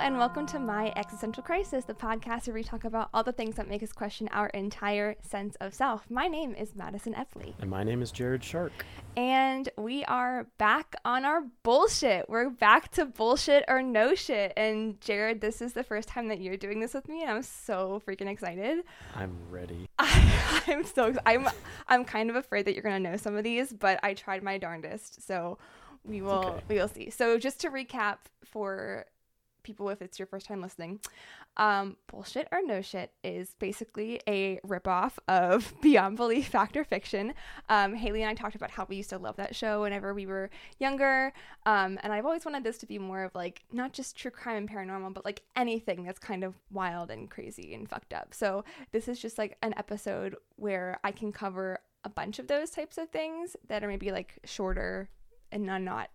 [0.00, 3.56] and welcome to My Existential Crisis, the podcast where we talk about all the things
[3.56, 6.08] that make us question our entire sense of self.
[6.08, 7.52] My name is Madison Eppley.
[7.60, 8.72] And my name is Jarod Shark.
[9.18, 12.30] And we are back on our bullshit.
[12.30, 14.54] We're back to bullshit or no shit.
[14.56, 17.42] And Jarod, this is the first time that you're doing this with me, and I'm
[17.42, 18.84] so freaking excited.
[19.14, 19.86] I'm ready.
[19.98, 21.46] I, am so I'm
[21.88, 24.56] I'm kind of afraid that you're gonna know some of these, but I tried my
[24.56, 25.26] darndest.
[25.26, 25.58] So
[26.04, 26.64] we will okay.
[26.68, 27.10] we will see.
[27.10, 29.04] So just to recap for
[29.70, 30.98] people if it's your first time listening.
[31.56, 37.34] Um, bullshit or no shit is basically a ripoff of Beyond Belief Fact or Fiction.
[37.68, 40.26] Um, Haley and I talked about how we used to love that show whenever we
[40.26, 41.32] were younger.
[41.66, 44.56] Um, and I've always wanted this to be more of like not just true crime
[44.56, 48.34] and paranormal, but like anything that's kind of wild and crazy and fucked up.
[48.34, 52.70] So this is just like an episode where I can cover a bunch of those
[52.70, 55.08] types of things that are maybe like shorter
[55.52, 56.10] and not, not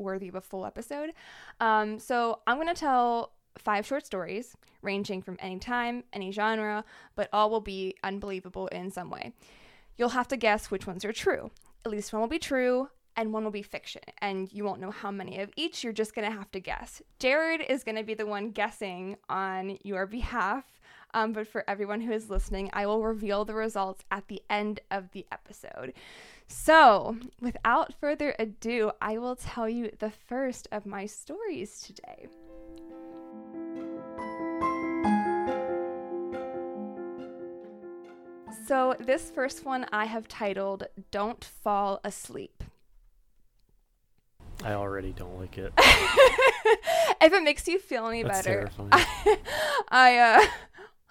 [0.00, 1.12] worthy of a full episode.
[1.60, 6.84] Um, so I'm going to tell five short stories ranging from any time, any genre,
[7.14, 9.32] but all will be unbelievable in some way.
[9.96, 11.50] You'll have to guess which ones are true.
[11.84, 14.90] At least one will be true and one will be fiction, and you won't know
[14.90, 15.82] how many of each.
[15.84, 17.02] You're just going to have to guess.
[17.18, 20.64] Jarod is going to be the one guessing on your behalf.
[21.12, 24.80] Um, but for everyone who is listening, I will reveal the results at the end
[24.90, 25.92] of the episode.
[26.52, 32.26] So, without further ado, I will tell you the first of my stories today.
[38.66, 42.64] So, this first one I have titled Don't Fall Asleep.
[44.64, 45.72] I already don't like it.
[45.78, 49.06] if it makes you feel any That's better, I,
[49.88, 50.40] I, uh,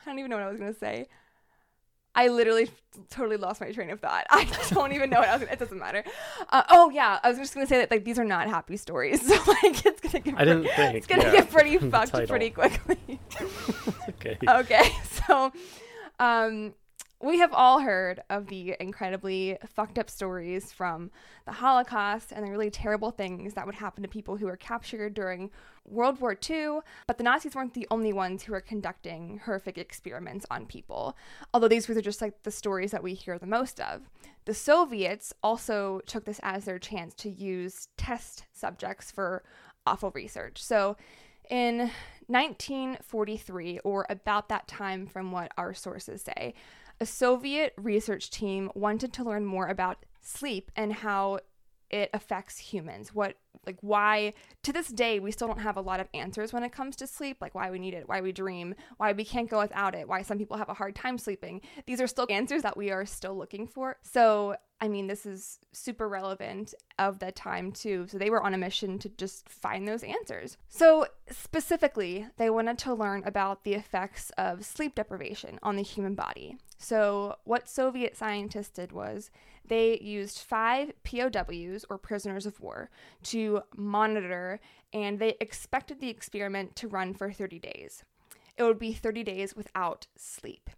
[0.02, 1.08] I don't even know what I was going to say.
[2.20, 2.70] I literally
[3.10, 4.26] totally lost my train of thought.
[4.30, 5.42] I don't even know what I was.
[5.44, 6.04] Gonna, it doesn't matter.
[6.50, 9.22] Uh, oh yeah, I was just gonna say that like these are not happy stories.
[9.30, 10.36] So like it's gonna get.
[10.38, 10.96] I didn't think.
[10.96, 11.32] It's gonna yeah.
[11.32, 13.20] get pretty fucked pretty quickly.
[14.10, 14.38] okay.
[14.46, 14.92] Okay,
[15.28, 15.54] so,
[16.20, 16.74] um,
[17.22, 21.12] we have all heard of the incredibly fucked up stories from
[21.46, 25.14] the Holocaust and the really terrible things that would happen to people who were captured
[25.14, 25.52] during
[25.86, 30.46] World War II, but the Nazis weren't the only ones who were conducting horrific experiments
[30.50, 31.18] on people,
[31.54, 34.10] although these were just like the stories that we hear the most of.
[34.46, 39.44] The Soviets also took this as their chance to use test subjects for
[39.86, 40.64] awful research.
[40.64, 40.96] So
[41.50, 41.92] in
[42.28, 46.54] 1943, or about that time from what our sources say,
[47.00, 51.40] a Soviet research team wanted to learn more about sleep and how
[51.90, 53.16] it affects humans.
[53.16, 54.34] What, like, why,
[54.64, 57.08] to this day, we still don't have a lot of answers when it comes to
[57.08, 60.08] sleep, like why we need it, why we dream, why we can't go without it,
[60.08, 61.62] why some people have a hard time sleeping.
[61.88, 63.98] These are still answers that we are still looking for.
[64.04, 68.06] So, I mean, this is super relevant of the time too.
[68.08, 70.58] So they were on a mission to just find those answers.
[70.70, 76.16] So specifically, they wanted to learn about the effects of sleep deprivation on the human
[76.16, 76.58] body.
[76.80, 79.30] So what Soviet scientists did was
[79.68, 82.90] they used five POWs or prisoners of war
[83.24, 84.60] to monitor,
[84.94, 88.04] and they expected the experiment to run for 30 days.
[88.58, 90.70] It would be 30 days without sleep.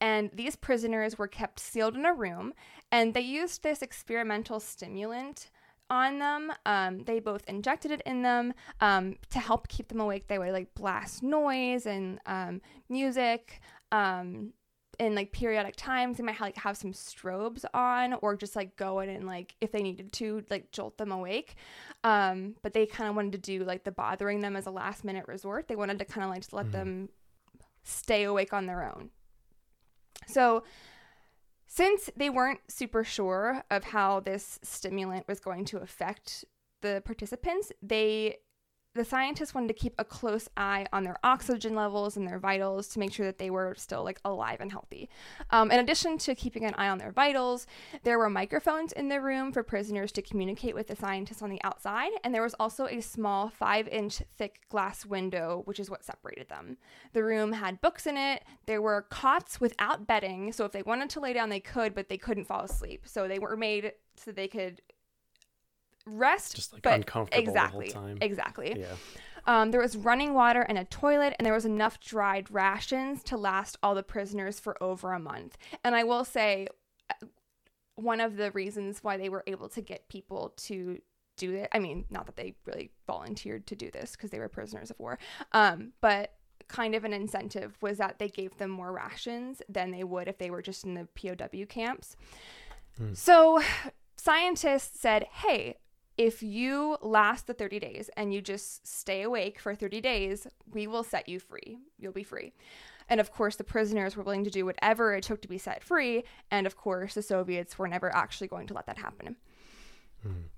[0.00, 2.54] And these prisoners were kept sealed in a room
[2.90, 5.50] and they used this experimental stimulant
[5.90, 6.52] on them.
[6.64, 10.26] Um, they both injected it in them um, to help keep them awake.
[10.26, 13.60] They would like blast noise and um, music
[13.92, 14.54] um,
[15.00, 18.76] in like periodic times they might have, like have some strobes on or just like
[18.76, 21.56] go in and like if they needed to like jolt them awake.
[22.04, 25.02] Um, but they kind of wanted to do like the bothering them as a last
[25.02, 25.68] minute resort.
[25.68, 26.72] They wanted to kind of like just let mm-hmm.
[26.72, 27.08] them
[27.82, 29.08] stay awake on their own.
[30.26, 30.64] So,
[31.66, 36.44] since they weren't super sure of how this stimulant was going to affect
[36.82, 38.38] the participants, they
[38.94, 42.88] the scientists wanted to keep a close eye on their oxygen levels and their vitals
[42.88, 45.08] to make sure that they were still like alive and healthy.
[45.50, 47.68] Um, in addition to keeping an eye on their vitals,
[48.02, 51.62] there were microphones in the room for prisoners to communicate with the scientists on the
[51.62, 56.48] outside, and there was also a small five-inch thick glass window, which is what separated
[56.48, 56.76] them.
[57.12, 58.42] The room had books in it.
[58.66, 62.08] There were cots without bedding, so if they wanted to lay down, they could, but
[62.08, 63.02] they couldn't fall asleep.
[63.04, 64.82] So they were made so they could
[66.06, 68.18] rest, just like but uncomfortable exactly, the whole time.
[68.20, 68.76] Exactly.
[68.78, 68.94] Yeah.
[69.46, 73.36] Um, there was running water and a toilet, and there was enough dried rations to
[73.36, 75.56] last all the prisoners for over a month.
[75.82, 76.68] And I will say,
[77.10, 77.26] uh,
[77.94, 81.00] one of the reasons why they were able to get people to
[81.36, 84.48] do it, I mean, not that they really volunteered to do this because they were
[84.48, 85.18] prisoners of war,
[85.52, 86.34] um, but
[86.68, 90.38] kind of an incentive was that they gave them more rations than they would if
[90.38, 92.16] they were just in the POW camps.
[93.00, 93.16] Mm.
[93.16, 93.60] So
[94.16, 95.76] scientists said, hey,
[96.20, 100.86] if you last the 30 days and you just stay awake for 30 days, we
[100.86, 101.78] will set you free.
[101.98, 102.52] You'll be free.
[103.08, 105.82] And of course, the prisoners were willing to do whatever it took to be set
[105.82, 106.24] free.
[106.50, 109.36] And of course, the Soviets were never actually going to let that happen.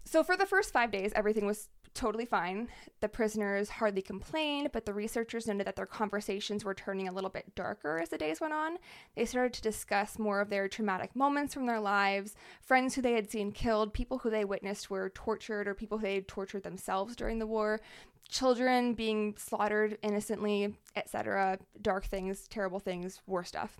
[0.04, 2.68] So, for the first five days, everything was totally fine.
[3.00, 7.30] The prisoners hardly complained, but the researchers noted that their conversations were turning a little
[7.30, 8.78] bit darker as the days went on.
[9.14, 13.12] They started to discuss more of their traumatic moments from their lives, friends who they
[13.12, 16.62] had seen killed, people who they witnessed were tortured, or people who they had tortured
[16.62, 17.80] themselves during the war,
[18.28, 21.58] children being slaughtered innocently, etc.
[21.80, 23.78] Dark things, terrible things, war stuff.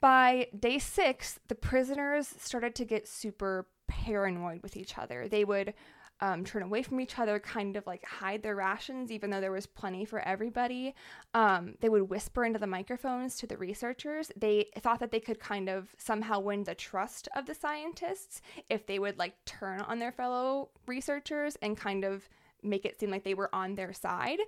[0.00, 5.28] By day six, the prisoners started to get super paranoid with each other.
[5.28, 5.74] They would
[6.20, 9.52] um, turn away from each other, kind of like hide their rations, even though there
[9.52, 10.94] was plenty for everybody.
[11.34, 14.30] Um, they would whisper into the microphones to the researchers.
[14.36, 18.86] They thought that they could kind of somehow win the trust of the scientists if
[18.86, 22.28] they would like turn on their fellow researchers and kind of
[22.62, 24.40] make it seem like they were on their side.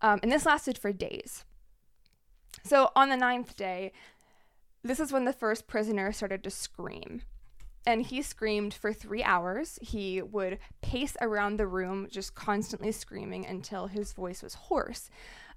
[0.00, 1.44] Um, and this lasted for days.
[2.62, 3.92] So on the ninth day,
[4.84, 7.22] this is when the first prisoner started to scream
[7.88, 9.78] and he screamed for three hours.
[9.80, 15.08] He would pace around the room, just constantly screaming until his voice was hoarse.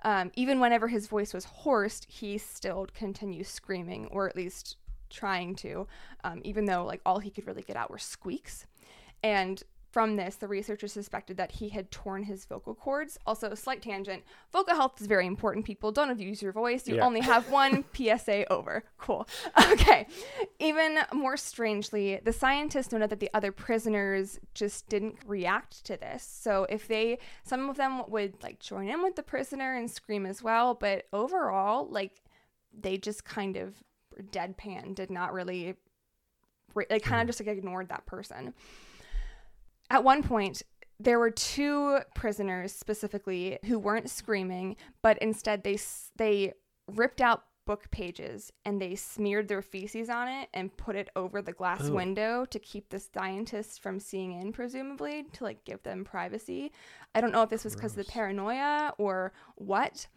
[0.03, 4.77] Um, even whenever his voice was hoarse, he still continued screaming, or at least
[5.09, 5.87] trying to,
[6.23, 8.65] um, even though like all he could really get out were squeaks.
[9.21, 13.17] And from this, the researchers suspected that he had torn his vocal cords.
[13.25, 14.23] Also, slight tangent
[14.53, 15.91] vocal health is very important, people.
[15.91, 16.87] Don't abuse your voice.
[16.87, 17.05] You Yeah.
[17.05, 18.83] only have one PSA over.
[18.97, 19.27] Cool.
[19.71, 20.07] Okay.
[20.59, 26.23] Even more strangely, the scientists noted that the other prisoners just didn't react to this.
[26.23, 30.25] So, if they, some of them would like join in with the prisoner and scream
[30.25, 32.21] as well, but overall, like,
[32.77, 33.75] they just kind of
[34.31, 35.75] deadpan, did not really,
[36.75, 38.53] re- they kind of just like ignored that person.
[39.91, 40.63] At one point,
[41.01, 45.77] there were two prisoners specifically who weren't screaming, but instead they
[46.15, 46.53] they
[46.87, 51.41] ripped out book pages and they smeared their feces on it and put it over
[51.41, 51.93] the glass Ooh.
[51.93, 56.71] window to keep the scientists from seeing in presumably to like give them privacy.
[57.13, 60.07] I don't know if this was because of the paranoia or what.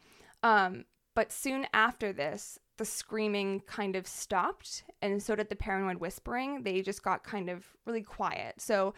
[0.45, 0.85] Um,
[1.15, 6.63] but soon after this, the screaming kind of stopped, and so did the paranoid whispering.
[6.63, 8.61] They just got kind of really quiet.
[8.61, 8.95] So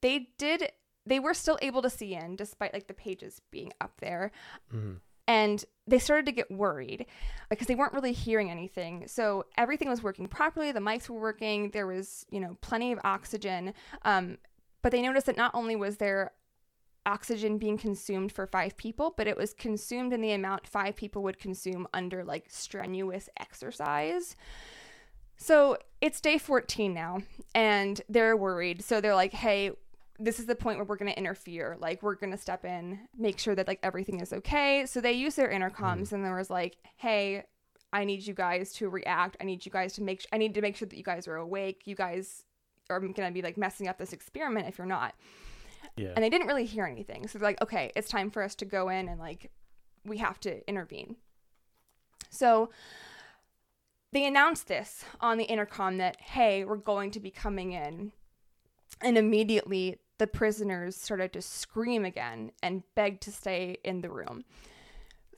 [0.00, 0.72] they did,
[1.06, 4.32] they were still able to see in despite like the pages being up there.
[4.72, 5.00] Mhm.
[5.28, 7.06] And they started to get worried
[7.50, 9.06] because they weren't really hearing anything.
[9.06, 10.72] So everything was working properly.
[10.72, 11.70] The mics were working.
[11.70, 13.74] There was, you know, plenty of oxygen.
[14.02, 14.38] Um,
[14.82, 16.32] but they noticed that not only was there
[17.06, 21.22] oxygen being consumed for five people, but it was consumed in the amount five people
[21.22, 24.36] would consume under like strenuous exercise.
[25.36, 27.22] So it's day 14 now,
[27.54, 28.84] and they're worried.
[28.84, 29.70] So they're like, hey,
[30.18, 31.78] this is the point where we're going to interfere.
[31.80, 34.84] Like, we're going to step in, make sure that like everything is okay.
[34.84, 36.12] So they use their intercoms, mm.
[36.12, 37.44] and there was like, hey,
[37.90, 39.38] I need you guys to react.
[39.40, 40.26] I need you guys to make.
[40.30, 41.86] I need to make sure that you guys are awake.
[41.86, 42.44] You guys
[42.90, 45.14] are going to be like messing up this experiment if you're not
[45.96, 46.12] Yeah.
[46.14, 47.26] and they didn't really hear anything.
[47.26, 49.50] So they're like, okay, it's time for us to go in and like
[50.04, 51.16] we have to intervene.
[52.30, 52.70] So
[54.12, 58.12] they announced this on the intercom that hey, we're going to be coming in.
[59.00, 64.44] And immediately the prisoners started to scream again and beg to stay in the room.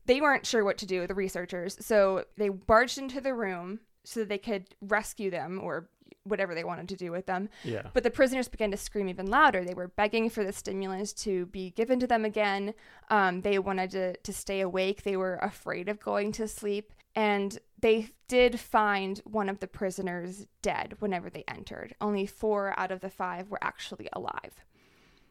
[0.06, 4.20] They weren't sure what to do, the researchers, so they barged into the room so
[4.20, 5.88] that they could rescue them or
[6.25, 7.49] whatever they wanted to do with them.
[7.64, 7.88] yeah.
[7.93, 9.64] But the prisoners began to scream even louder.
[9.64, 12.75] They were begging for the stimulants to be given to them again.
[13.11, 15.02] Um, they wanted to, to stay awake.
[15.02, 16.93] They were afraid of going to sleep.
[17.14, 21.95] And they did find one of the prisoners dead whenever they entered.
[22.00, 24.64] Only four out of the five were actually alive.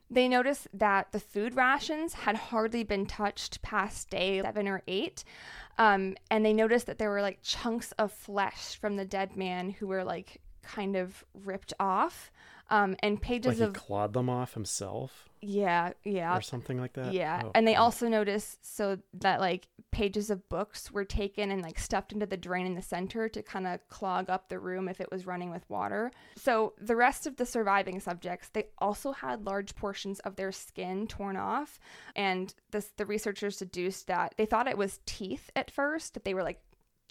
[0.10, 5.24] They noticed that the food rations had hardly been touched past day seven or eight.
[5.78, 9.70] Um, and they noticed that there were like chunks of flesh from the dead man
[9.70, 10.42] who were like
[10.76, 12.32] kind of ripped off.
[12.70, 16.38] Um, and Like pages he of, clawed them off himself yeah, yeah.
[16.38, 17.12] or something like that.
[17.14, 17.82] Yeah, Oh, and they wow.
[17.84, 22.38] also noticed so that like pages of books were taken and like stuffed into the
[22.38, 25.52] drain in the center to kind of clog up the room if it was running
[25.52, 26.12] with water.
[26.38, 31.08] So the rest of the surviving subjects, they also had large portions of their skin
[31.08, 31.78] torn off,
[32.16, 36.34] and this the researchers deduced that they thought it was teeth at first that they
[36.34, 36.62] were like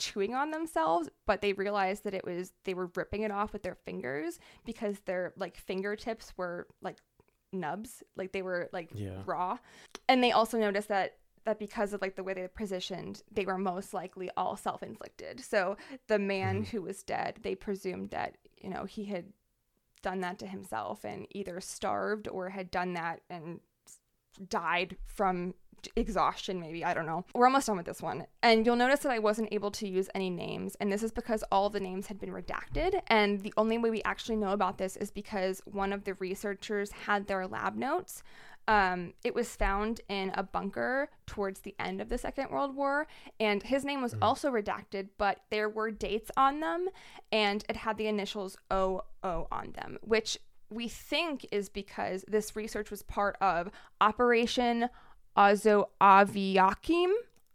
[0.00, 3.62] chewing on themselves but they realized that it was they were ripping it off with
[3.62, 6.96] their fingers because their like fingertips were like
[7.52, 9.22] nubs like they were like Yeah.
[9.26, 9.58] raw
[10.08, 13.58] and they also noticed that that because of like the way they positioned they were
[13.58, 15.76] most likely all self-inflicted so
[16.08, 16.68] the man Mhm.
[16.68, 19.32] who was dead they presumed that you know he had
[20.02, 23.60] done that to himself and either starved or had done that and
[24.48, 25.54] died from
[25.96, 27.24] exhaustion maybe i don't know.
[27.34, 28.26] We're almost done with this one.
[28.42, 31.44] And you'll notice that i wasn't able to use any names and this is because
[31.50, 34.96] all the names had been redacted and the only way we actually know about this
[34.96, 38.22] is because one of the researchers had their lab notes.
[38.68, 43.08] Um, it was found in a bunker towards the end of the Second World War,
[43.40, 46.88] and his name was also redacted, but there were dates on them,
[47.32, 50.38] and it had the initials OO on them, which
[50.70, 53.70] we think is because this research was part of
[54.00, 54.88] Operation
[55.36, 57.12] Osoaviakhim.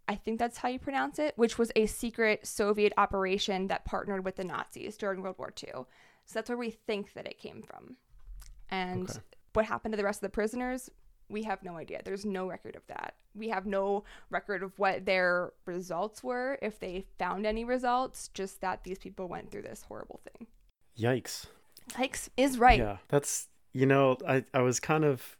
[0.08, 4.24] I think that's how you pronounce it, which was a secret Soviet operation that partnered
[4.24, 5.70] with the Nazis during World War II.
[6.26, 7.96] So that's where we think that it came from.
[8.70, 9.18] And Okay.
[9.54, 10.90] what happened to the rest of the prisoners,
[11.28, 12.02] we have no idea.
[12.04, 13.14] There's no record of that.
[13.34, 18.60] We have no record of what their results were, if they found any results, just
[18.60, 20.46] that these people went through this horrible thing.
[20.96, 21.46] Yikes.
[21.94, 22.78] Hikes is right.
[22.78, 22.98] Yeah.
[23.08, 25.36] That's you know, I I was kind of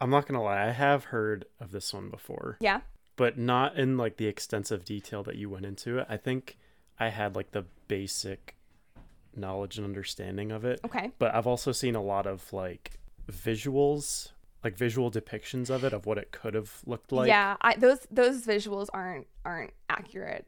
[0.00, 2.80] I'm not gonna lie, I have heard of this one before, Yeah.
[3.16, 6.06] but not in like the extensive detail that you went into it.
[6.08, 6.58] I think
[6.98, 8.56] I had like the basic
[9.34, 10.80] knowledge and understanding of it.
[10.84, 11.12] Okay.
[11.18, 12.98] But I've also seen a lot of like
[13.30, 14.32] visuals,
[14.64, 17.28] like visual depictions of it of what it could have looked like.
[17.28, 20.46] yeah, I, those those visuals aren't aren't accurate.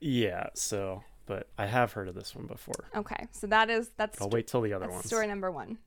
[0.00, 2.90] Yeah, so but I have heard of this one before.
[2.94, 5.02] Okay, so that is that's I'll wait till the other one.
[5.04, 5.78] story number one.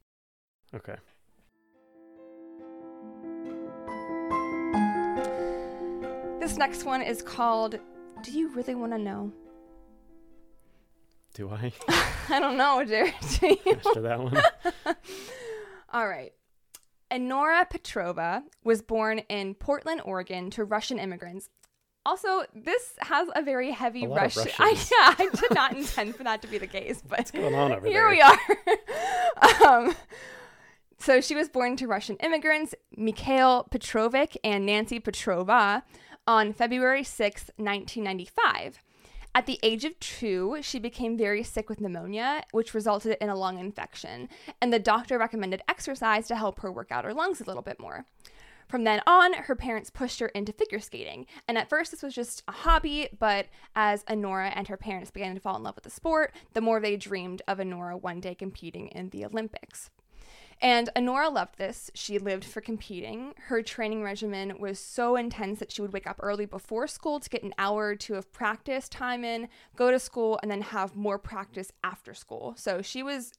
[0.74, 0.96] Okay.
[6.48, 7.78] This next one is called
[8.24, 9.34] "Do You Really Want to Know?"
[11.34, 11.74] Do I
[12.30, 13.40] I don't know, Jarod.
[13.42, 14.42] Do after that one?
[15.92, 16.32] All right.
[17.12, 21.50] Enora Petrova was born in Portland, Oregon, to Russian immigrants.
[22.06, 24.50] Also, this has a very heavy A Russian.
[24.58, 27.56] I, yeah, I did not intend for that to be the case, but What's going
[27.56, 28.10] on over here there?
[28.10, 29.68] we are.
[29.68, 29.94] um,
[30.98, 35.84] so she was born to Russian immigrants, Mikhail Petrovic and Nancy Petrova,
[36.28, 38.80] on February sixth, 1995.
[39.34, 43.36] At the age of two, she became very sick with pneumonia, which resulted in a
[43.36, 44.30] lung infection,
[44.62, 47.80] and the doctor recommended exercise to help her work out her lungs a little bit
[47.80, 48.06] more.
[48.68, 51.26] From then on, her parents pushed her into figure skating.
[51.48, 55.36] And at first, this was just a hobby, but as Honora and her parents began
[55.36, 58.36] to fall in love with the sport, the more they dreamed of Honora one day
[58.36, 59.90] competing in the Olympics.
[60.60, 61.92] And Honora loved this.
[61.94, 63.34] She lived for competing.
[63.46, 67.30] Her training regimen was so intense that she would wake up early before school to
[67.30, 70.96] get an hour or two of practice time in, go to school, and then have
[70.96, 72.56] more practice after school.
[72.58, 73.34] So she was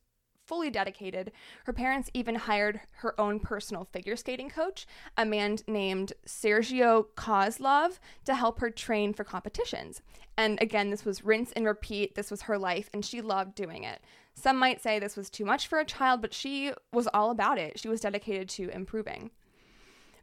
[0.48, 1.30] fully dedicated.
[1.64, 7.98] Her parents even hired her own personal figure skating coach, a man named Sergio Kozlov,
[8.24, 10.00] to help her train for competitions.
[10.38, 12.14] And again, this was rinse and repeat.
[12.14, 14.00] This was her life, and she loved doing it.
[14.38, 17.58] Some might say this was too much for a child, but she was all about
[17.58, 17.78] it.
[17.78, 19.30] She was dedicated to improving.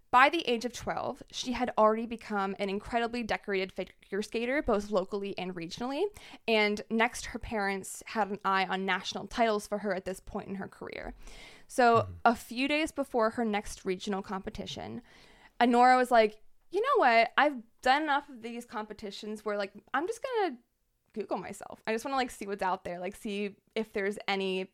[0.10, 4.90] By the age of 12, she had already become an incredibly decorated figure skater, both
[4.90, 6.04] locally and regionally.
[6.48, 10.48] And next, her parents had an eye on national titles for her at this point
[10.48, 11.14] in her career.
[11.68, 12.12] So, mm-hmm.
[12.24, 15.02] a few days before her next regional competition,
[15.60, 16.38] Honora was like,
[16.72, 17.32] you know what?
[17.38, 20.56] I've done enough of these competitions where, like, I'm just gonna
[21.16, 21.82] Google myself.
[21.88, 24.68] I just wanna, like, see what's out there, like, see if there's any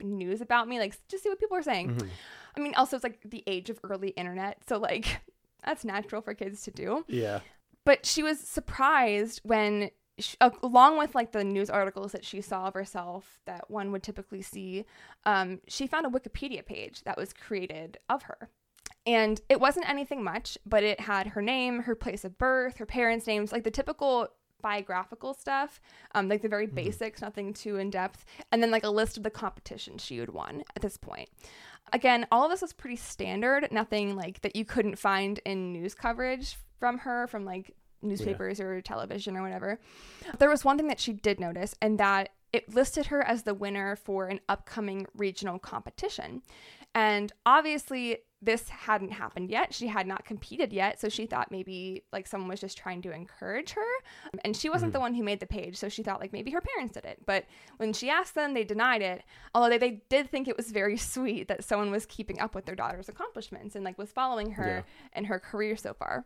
[0.00, 1.96] news about me, like, just see what people are saying.
[1.96, 2.08] Mhm.
[2.56, 5.20] I mean, also it's like the age of early internet, so like
[5.64, 7.04] that's natural for kids to do.
[7.08, 7.40] Yeah.
[7.84, 12.66] But she was surprised when, sh along with like the news articles that she saw
[12.66, 14.84] of herself that one would typically see,
[15.24, 18.48] um, she found a Wikipedia page that was created of her.
[19.06, 22.86] And it wasn't anything much, but it had her name, her place of birth, her
[22.86, 24.28] parents' names, like the typical
[24.62, 25.80] biographical stuff,
[26.14, 29.22] um, like the very basics, nothing too in depth, and then like a list of
[29.22, 31.28] the competitions she had won at this point.
[31.92, 35.94] Again, all of this was pretty standard, nothing like that you couldn't find in news
[35.94, 39.78] coverage from her, from like newspapers or television or whatever.
[40.38, 43.54] There was one thing that she did notice, and that it listed her as the
[43.54, 46.42] winner for an upcoming regional competition.
[46.94, 49.72] And obviously, this hadn't happened yet.
[49.72, 51.00] She had not competed yet.
[51.00, 53.86] So she thought maybe like someone was just trying to encourage her.
[54.44, 55.76] And she wasn't the one who made the page.
[55.76, 57.22] So she thought like maybe her parents did it.
[57.24, 57.46] But
[57.78, 59.22] when she asked them, they denied it.
[59.54, 62.66] Although they, they did think it was very sweet that someone was keeping up with
[62.66, 66.24] their daughter's accomplishments and like was following her and her career so far.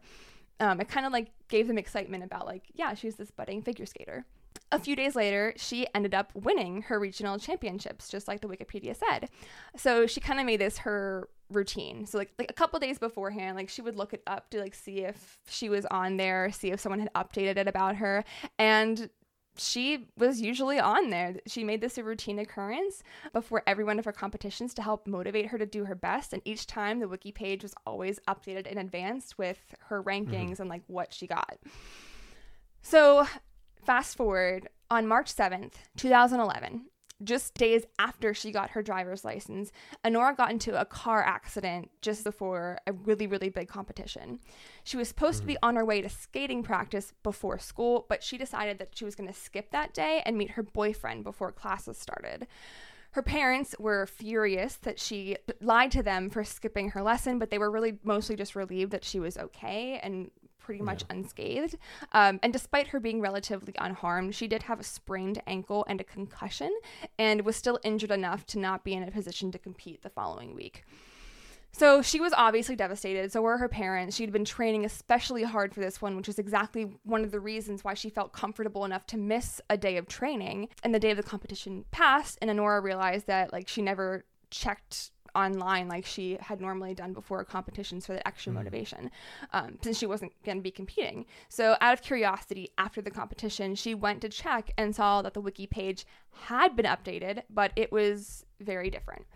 [0.58, 3.86] Um, it kind of like gave them excitement about like, yeah, she's this budding figure
[3.86, 4.26] skater.
[4.72, 8.94] A few days later, she ended up winning her regional championships, just like the Wikipedia
[8.94, 9.28] said.
[9.76, 12.06] So she kind of made this her routine.
[12.06, 14.74] So like like a couple days beforehand, like she would look it up to like
[14.74, 18.24] see if she was on there, see if someone had updated it about her,
[18.58, 19.10] and
[19.56, 21.36] she was usually on there.
[21.46, 23.02] She made this a routine occurrence
[23.32, 26.32] before every one of her competitions to help motivate her to do her best.
[26.32, 30.62] And each time the wiki page was always updated in advance with her rankings mm-hmm.
[30.62, 31.58] and like what she got.
[32.82, 33.26] So,
[33.84, 36.86] fast forward on March 7th, 2011,
[37.22, 39.72] just days after she got her driver's license,
[40.04, 44.40] Anora got into a car accident just before a really, really big competition.
[44.84, 45.48] She was supposed mm-hmm.
[45.48, 45.68] to be mm.
[45.68, 49.28] on her way to skating practice before school, but she decided that she was going
[49.28, 52.46] to skip that day and meet her boyfriend before classes started.
[53.12, 57.58] Her parents were furious that she lied to them for skipping her lesson, but they
[57.58, 60.30] were really mostly just relieved that she was okay and
[60.70, 61.16] pretty much yeah.
[61.16, 61.76] unscathed.
[62.12, 66.04] Um, and despite her being relatively unharmed, she did have a sprained ankle and a
[66.04, 66.72] concussion
[67.18, 70.54] and was still injured enough to not be in a position to compete the following
[70.54, 70.84] week.
[71.72, 73.32] So she was obviously devastated.
[73.32, 74.14] So were her parents.
[74.14, 77.82] She'd been training especially hard for this one, which is exactly one of the reasons
[77.82, 80.68] why she felt comfortable enough to miss a day of training.
[80.84, 85.10] And the day of the competition passed, and Anora realized that like she never checked
[85.34, 88.56] online like she had normally done before competitions for the extra mm.
[88.56, 89.10] motivation
[89.52, 91.26] um, since she wasn't going to be competing.
[91.48, 95.40] So, out of curiosity, after the competition, she went to check and saw that the
[95.40, 99.26] wiki page had been updated, but it was very different.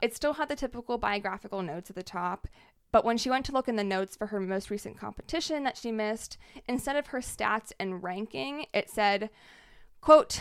[0.00, 2.48] It still had the typical biographical notes at the top,
[2.90, 5.78] but when she went to look in the notes for her most recent competition that
[5.78, 6.36] she missed,
[6.68, 9.30] instead of her stats and ranking, it said,
[10.00, 10.40] quote,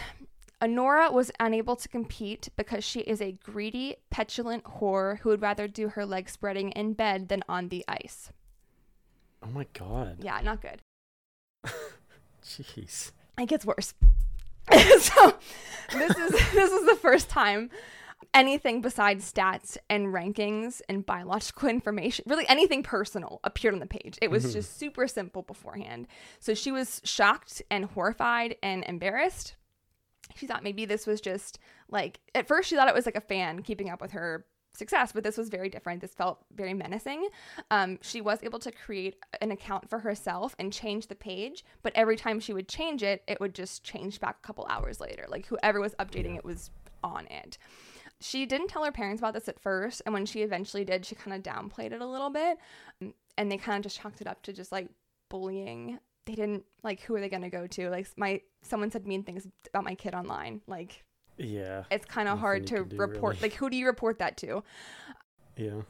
[0.62, 5.68] Anora was unable to compete because she is a greedy, petulant whore who would rather
[5.68, 8.32] do her leg spreading in bed than on the ice.
[9.44, 10.18] Oh my god.
[10.22, 10.82] Yeah, not good.
[12.44, 13.12] Jeez.
[13.40, 13.96] It gets worse.
[14.72, 15.34] so
[15.92, 17.72] this is this is the first time
[18.34, 24.18] anything besides stats and rankings and biological information, really anything personal, appeared on the page.
[24.22, 24.54] It was mm-hmm.
[24.54, 26.08] just super simple beforehand.
[26.40, 29.56] So she was shocked and horrified and embarrassed
[30.36, 33.22] she thought maybe this was just like at first she thought it was like a
[33.22, 36.02] fan keeping up with her success, but this was very different.
[36.02, 37.28] This felt very menacing.
[37.70, 41.94] Um, she was able to create an account for herself and change the page, but
[41.96, 45.26] every time she would change it, it would just change back a couple hours later.
[45.28, 46.72] Like whoever was updating it was
[47.04, 47.58] on it.
[48.20, 51.16] She didn't tell her parents about this at first, and when she eventually did, she
[51.16, 52.58] kind of downplayed it a little bit,
[53.38, 54.90] and they kind of just chalked it up to just like
[55.30, 57.90] bullying they didn't like who are they going to go to?
[57.90, 60.62] Like my someone said mean things about my kid online.
[60.68, 61.04] Like
[61.38, 61.84] yeah.
[61.90, 63.50] it's kind of hard to do, report really.
[63.50, 64.64] like who do you report that to?
[65.58, 65.82] Yeah.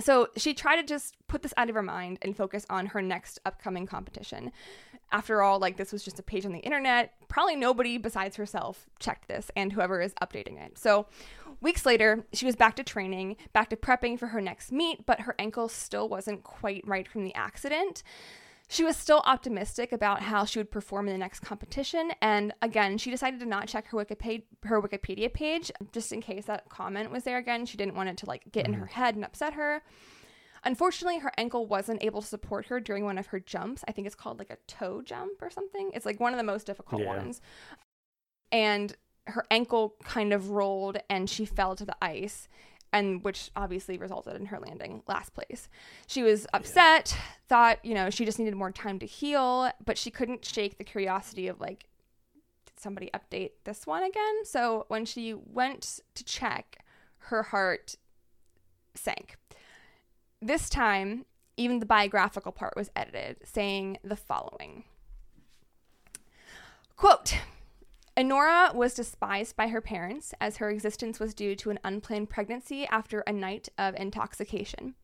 [0.00, 3.00] So she tried to just put this out of her mind and focus on her
[3.00, 4.52] next upcoming competition.
[5.10, 7.14] After all like this was just a page on the internet.
[7.28, 10.76] Probably nobody besides herself checked this and whoever is updating it.
[10.76, 11.06] So
[11.62, 15.20] weeks later she was back to training back to prepping for her next meet but
[15.20, 18.02] her ankle still wasn't quite right from the accident
[18.68, 22.98] she was still optimistic about how she would perform in the next competition, and again,
[22.98, 27.10] she decided to not check her Wikipedia her Wikipedia page just in case that comment
[27.10, 27.64] was there again.
[27.66, 28.74] She didn't want it to like get mm-hmm.
[28.74, 29.82] in her head and upset her.
[30.64, 33.84] Unfortunately, her ankle wasn't able to support her during one of her jumps.
[33.86, 35.92] I think it's called like a toe jump or something.
[35.94, 37.16] It's like one of the most difficult yeah.
[37.16, 37.40] ones.
[38.50, 38.96] And
[39.28, 42.48] her ankle kind of rolled and she fell to the ice
[42.92, 45.68] and which obviously resulted in her landing last place.
[46.06, 47.22] She was upset, yeah.
[47.48, 50.84] thought, you know, she just needed more time to heal, but she couldn't shake the
[50.84, 51.88] curiosity of like,
[52.64, 54.44] did somebody update this one again?
[54.44, 56.78] So when she went to check,
[57.18, 57.96] her heart
[58.94, 59.36] sank.
[60.40, 61.24] This time,
[61.56, 64.84] even the biographical part was edited, saying the following
[66.96, 67.36] Quote,
[68.16, 72.86] Anora was despised by her parents as her existence was due to an unplanned pregnancy
[72.86, 74.94] after a night of intoxication.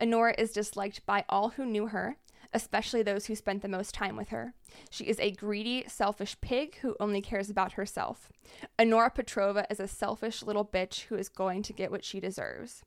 [0.00, 2.16] Anora is disliked by all who knew her,
[2.52, 4.54] especially those who spent the most time with her.
[4.90, 8.32] She is a greedy, selfish pig who only cares about herself.
[8.80, 12.82] Anora Petrova is a selfish little bitch who is going to get what she deserves.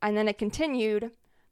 [0.00, 1.10] And then it continued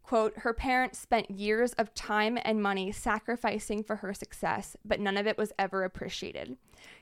[0.08, 5.18] Quote, her parents spent years of time and money sacrificing for her success, but none
[5.18, 6.56] of it was ever appreciated.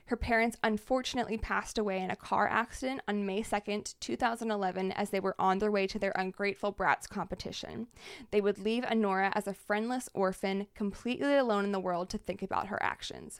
[0.07, 5.21] Her parents unfortunately passed away in a car accident on May 2nd, 2011, as they
[5.21, 7.87] were on their way to their Ungrateful Brats competition.
[8.31, 12.41] They would leave Anora as a friendless orphan, completely alone in the world to think
[12.41, 13.39] about her actions.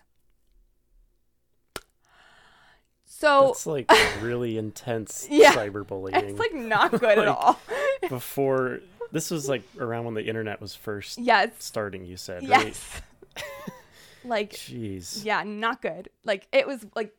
[3.03, 6.23] So it's like really intense yeah, cyberbullying.
[6.23, 7.60] It's like not good like, at all.
[8.08, 8.80] before
[9.12, 11.50] this was like around when the internet was first yes.
[11.60, 13.02] starting, you said, yes.
[13.36, 13.43] right?
[14.26, 15.24] like Jeez.
[15.24, 16.10] Yeah, not good.
[16.24, 17.13] Like it was like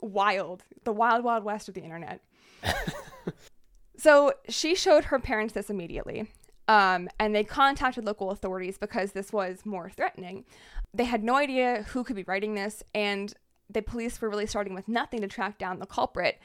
[0.00, 0.64] wild.
[0.84, 2.20] The wild wild west of the internet.
[3.96, 6.28] so she showed her parents this immediately.
[6.68, 10.44] Um, and they contacted local authorities because this was more threatening.
[10.92, 13.32] They had no idea who could be writing this, and
[13.70, 16.38] the police were really starting with nothing to track down the culprit.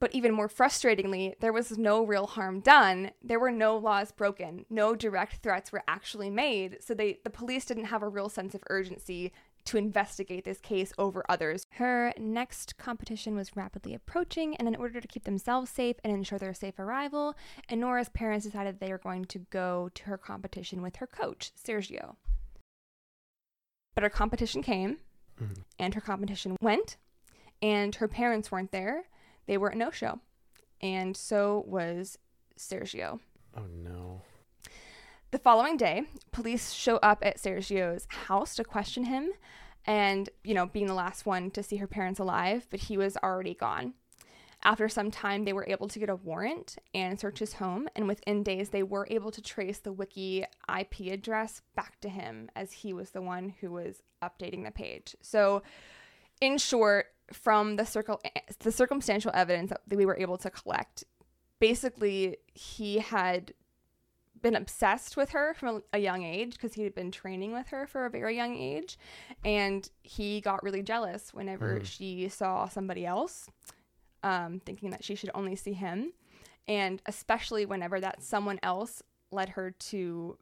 [0.00, 3.12] But even more frustratingly, there was no real harm done.
[3.22, 4.66] There were no laws broken.
[4.68, 6.78] No direct threats were actually made.
[6.82, 9.32] So they the police didn't have a real sense of urgency
[9.66, 11.64] to investigate this case over others.
[11.70, 16.38] Her next competition was rapidly approaching, and in order to keep themselves safe and ensure
[16.38, 17.34] their safe arrival,
[17.72, 22.16] Enora's parents decided they were going to go to her competition with her coach, Sergio.
[23.94, 24.98] But her competition came,
[25.40, 25.62] Mhm.
[25.78, 26.98] and her competition went,
[27.62, 29.04] and her parents weren't there.
[29.46, 30.20] They were a no show.
[30.80, 32.18] And so was
[32.58, 33.20] Sergio.
[33.56, 34.22] Oh no.
[35.30, 39.32] The following day, police show up at Sergio's house to question him
[39.86, 43.16] and, you know, being the last one to see her parents alive, but he was
[43.22, 43.94] already gone.
[44.62, 48.08] After some time, they were able to get a warrant and search his home, and
[48.08, 52.72] within days, they were able to trace the wiki IP address back to him as
[52.72, 55.14] he was the one who was updating the page.
[55.20, 55.62] So,
[56.40, 58.20] in short, from the circle,
[58.60, 61.04] the circumstantial evidence that we were able to collect,
[61.58, 63.54] basically he had
[64.42, 67.86] been obsessed with her from a young age because he had been training with her
[67.86, 68.98] for a very young age
[69.42, 71.84] and he got really jealous whenever Mm.
[71.86, 73.48] she saw somebody else
[74.22, 76.12] um, thinking that she should only see him
[76.68, 80.36] and especially whenever that someone else led her to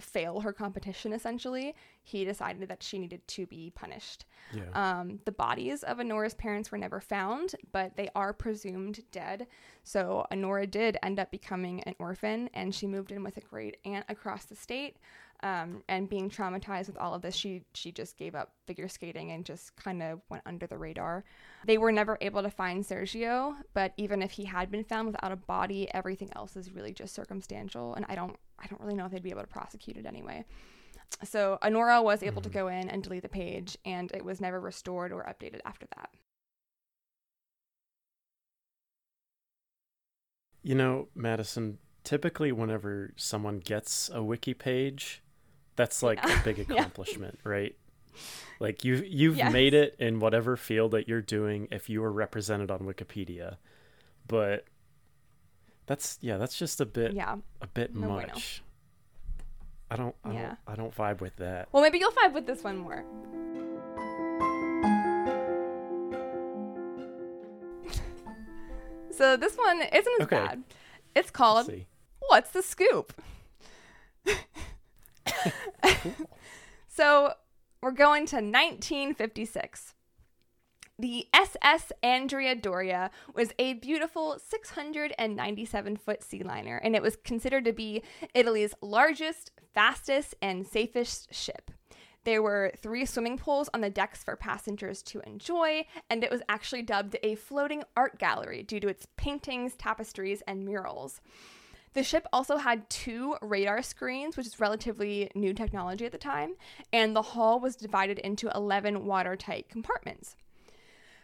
[0.00, 4.62] fail her competition essentially he decided that she needed to be punished Yeah.
[5.00, 9.48] um, the bodies of Honora's parents were never found, but they are presumed dead.
[9.82, 13.78] So Honora did end up becoming an orphan, and she moved in with a great
[13.84, 14.98] aunt across the state.
[15.42, 19.32] Um, and being traumatized with all of this, she she just gave up figure skating
[19.32, 21.24] and just kind of went under the radar.
[21.66, 25.32] They were never able to find Sergio, but even if he had been found without
[25.32, 29.06] a body, everything else is really just circumstantial, and I don't I don't really know
[29.06, 30.44] if they'd be able to prosecute it anyway.
[31.24, 32.52] So Honora was able to Mhm.
[32.52, 36.10] go in and delete the page, and it was never restored or updated after that.
[40.62, 45.22] You know, Madison, typically whenever someone gets a wiki page,
[45.76, 46.40] that's like Yeah.
[46.40, 46.80] a big Yeah.
[46.80, 47.76] accomplishment, right?
[48.58, 49.52] Like you you've Yes.
[49.52, 53.58] made it in whatever field that you're doing if you were represented on Wikipedia.
[54.26, 54.64] But
[55.86, 57.36] that's yeah, that's just a bit Yeah.
[57.60, 58.28] a bit No bueno.
[58.34, 58.62] much.
[59.90, 60.46] I don't I Yeah.
[60.48, 61.68] don't I don't vibe with that.
[61.72, 63.04] Well, maybe you'll vibe with this one more.
[69.10, 70.36] so this one isn't as Okay.
[70.36, 70.62] bad.
[71.14, 71.70] It's called.
[72.28, 73.12] What's the Scoop?
[76.88, 77.32] so
[77.80, 79.94] we're going to 1956.
[80.98, 87.66] The SS Andrea Doria was a beautiful 697 foot sea liner, and it was considered
[87.66, 88.02] to be
[88.34, 91.70] Italy's largest, fastest, and safest ship.
[92.24, 96.40] There were three swimming pools on the decks for passengers to enjoy, and it was
[96.48, 101.20] actually dubbed a floating art gallery due to its paintings, tapestries, and murals.
[101.92, 106.54] The ship also had two radar screens, which is relatively new technology at the time,
[106.90, 110.36] and the hull was divided into 11 watertight compartments.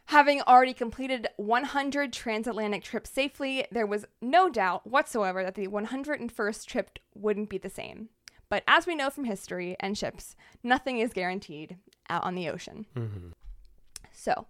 [0.07, 6.67] Having already completed 100 transatlantic trips safely, there was no doubt whatsoever that the 101st
[6.67, 8.09] trip wouldn't be the same.
[8.49, 11.79] But as we know from history and ships, nothing is guaranteed
[12.11, 12.85] out on the ocean.
[12.95, 13.31] hmm
[14.12, 14.47] So,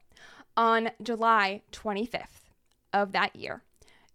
[0.57, 2.51] on July 25th
[2.93, 3.63] of that year,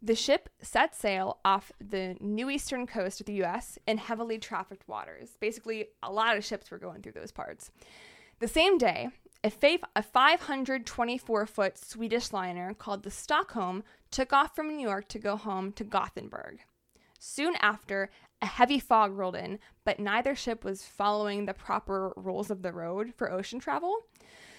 [0.01, 4.87] the ship set sail off the new eastern coast of the US in heavily trafficked
[4.87, 5.37] waters.
[5.39, 7.71] Basically, a lot of ships were going through those parts.
[8.39, 9.09] The same day,
[9.43, 15.07] a, fa- a 524 foot Swedish liner called the Stockholm took off from New York
[15.09, 16.59] to go home to Gothenburg.
[17.19, 18.09] Soon after,
[18.41, 22.71] a heavy fog rolled in, but neither ship was following the proper rules of the
[22.71, 23.97] road for ocean travel.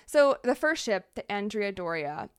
[0.07, 2.31] So the first ship, the Andrea Doria,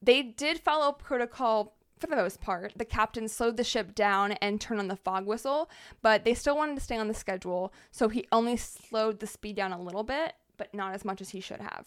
[0.00, 2.74] they did follow protocol for the most part.
[2.76, 5.70] The captain slowed the ship down and turned on the fog whistle,
[6.02, 9.56] but they still wanted to stay on the schedule, so he only slowed the speed
[9.56, 11.86] down a little bit, but not as much as he should have.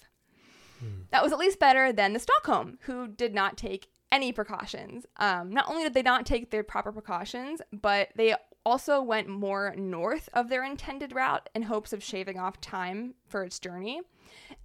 [1.12, 5.06] That was at least better than the Stockholm, who did not take any precautions.
[5.18, 9.74] Um, not only did they not take their proper precautions, but they also went more
[9.78, 14.02] north of their intended route in hopes of shaving off time for its journey.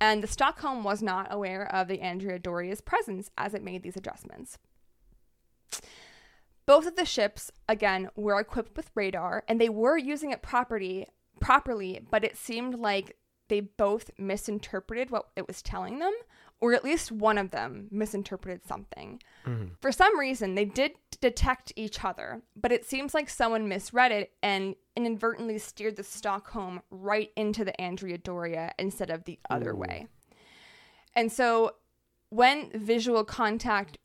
[0.01, 3.97] And the Stockholm was not aware of the Andrea Doria's presence as it made these
[3.97, 4.59] adjustments.
[6.67, 11.07] Both of the ships, again, were equipped with radar and they were using it properly,
[11.41, 13.17] properly, but it seemed like
[13.49, 16.13] they both misinterpreted what it was telling them,
[16.61, 19.21] or at least one of them misinterpreted something.
[19.45, 19.77] Mhm.
[19.81, 24.33] For some reason, they did detect each other, but it seems like someone misread it
[24.43, 29.77] and inadvertently steered the Stockholm right into the Andrea Doria instead of the other Ooh.
[29.77, 30.09] way.
[31.15, 31.77] And so
[32.31, 33.99] when visual contact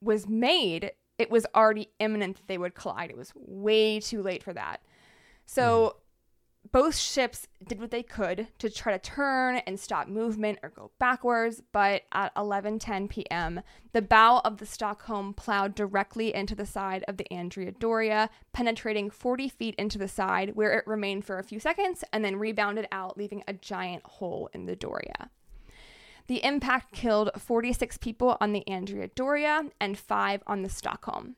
[0.00, 3.10] was made, it was already imminent that they would collide.
[3.10, 4.82] It was way too late for that.
[5.46, 5.96] So
[6.72, 10.90] both ships did what they could to try to turn and stop movement or go
[10.98, 17.04] backwards, but at 11:10 p.m., the bow of the Stockholm plowed directly into the side
[17.08, 21.44] of the Andrea Doria, penetrating 40 feet into the side, where it remained for a
[21.44, 25.30] few seconds and then rebounded out, leaving a giant hole in the Doria.
[26.26, 31.36] The impact killed 46 people on the Andrea Doria and 5 on the Stockholm.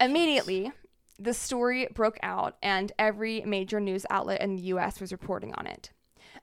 [0.00, 0.72] Immediately,
[1.18, 5.66] the story broke out, and every major news outlet in the US was reporting on
[5.66, 5.90] it.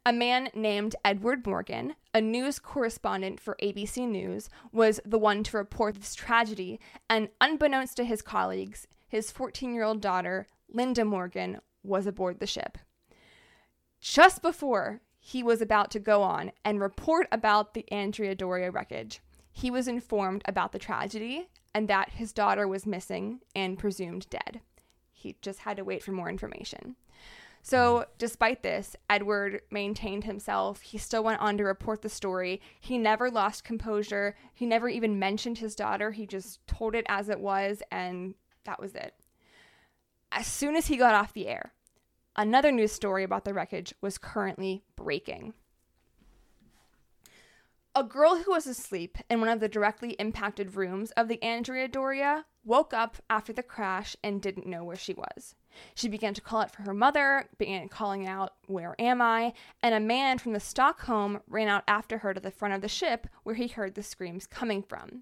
[0.06, 5.58] A man named Edward Morgan, a news correspondent for ABC News, was the one to
[5.58, 11.60] report this tragedy, and unbeknownst to his colleagues, his 14 year old daughter, Linda Morgan,
[11.84, 12.78] was aboard the ship.
[14.02, 19.22] Just before he was about to go on and report about the Andrea Doria wreckage,
[19.54, 24.62] he was informed about the tragedy and that his daughter was missing and presumed dead.
[25.12, 26.96] He just had to wait for more information.
[27.66, 28.12] So, mm-hmm.
[28.18, 30.82] despite this, Edward maintained himself.
[30.82, 32.62] He still went on to report the story.
[32.80, 34.36] He never lost composure.
[34.54, 36.12] He never even mentioned his daughter.
[36.12, 39.16] He just told it as it was, and that was it.
[40.32, 41.74] As soon as he got off the air,
[42.36, 45.54] another news story about the wreckage was currently breaking.
[47.96, 51.88] A girl who was asleep in one of the directly impacted rooms of the Andrea
[51.88, 55.54] Doria woke up after the crash and didn't know where she was.
[55.94, 59.54] She began to call out for her mother, began calling out, Where am I?
[59.84, 62.88] And a man from the Stockholm ran out after her to the front of the
[62.88, 65.22] ship where he heard the screams coming from.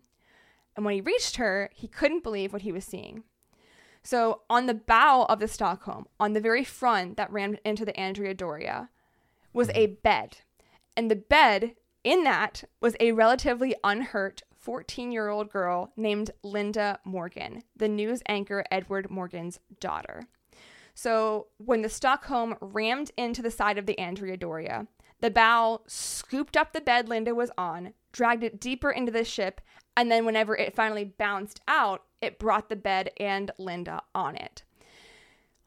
[0.77, 3.23] And when he reached her, he couldn't believe what he was seeing.
[4.01, 7.99] So, on the bow of the Stockholm, on the very front that ran into the
[7.99, 8.89] Andrea Doria,
[9.51, 9.95] was a mm-hmm.
[10.01, 10.37] bed.
[10.95, 16.99] And the bed in that was a relatively unhurt 14 year old girl named Linda
[17.03, 20.23] Morgan, the news anchor Edward Morgan's daughter.
[20.93, 24.87] So, when the Stockholm rammed into the side of the Andrea Doria,
[25.21, 29.61] the bow scooped up the bed Linda was on, dragged it deeper into the ship,
[29.95, 34.63] and then whenever it finally bounced out, it brought the bed and Linda on it.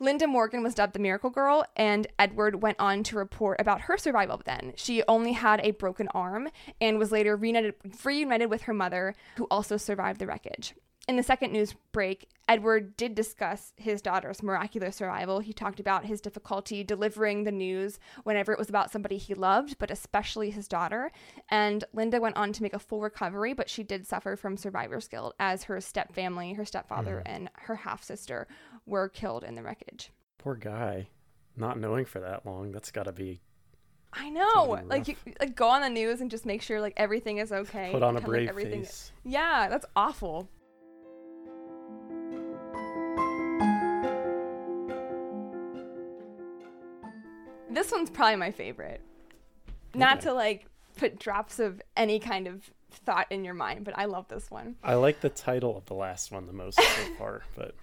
[0.00, 3.96] Linda Morgan was dubbed the Miracle Girl, and Edward went on to report about her
[3.96, 4.72] survival then.
[4.76, 6.48] She only had a broken arm
[6.80, 10.74] and was later reunited, reunited with her mother, who also survived the wreckage.
[11.06, 15.40] In the second news break, Edward did discuss his daughter's miraculous survival.
[15.40, 19.78] He talked about his difficulty delivering the news whenever it was about somebody he loved,
[19.78, 21.12] but especially his daughter.
[21.50, 25.06] And Linda went on to make a full recovery, but she did suffer from survivor's
[25.06, 27.34] guilt as her stepfamily, her stepfather, mm-hmm.
[27.34, 28.46] and her half sister
[28.86, 30.10] were killed in the wreckage.
[30.38, 31.08] Poor guy.
[31.56, 32.72] Not knowing for that long.
[32.72, 33.40] That's got to be
[34.16, 34.80] I know.
[34.86, 37.90] Like you like go on the news and just make sure like everything is okay.
[37.92, 39.12] put on a like brave everything- face.
[39.24, 40.48] Yeah, that's awful.
[47.70, 49.00] This one's probably my favorite.
[49.94, 50.66] Not to like
[50.96, 54.76] put drops of any kind of thought in your mind, but I love this one.
[54.84, 57.74] I like the title of the last one the most so far, but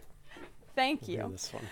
[0.76, 1.28] Thank you.
[1.32, 1.64] this one.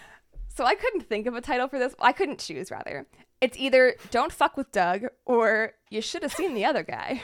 [0.48, 1.96] So I couldn't think of a title for this.
[2.00, 3.08] I couldn't choose rather.
[3.42, 7.22] It's either Don't Fuck with Doug or You Should Have Seen the Other Guy.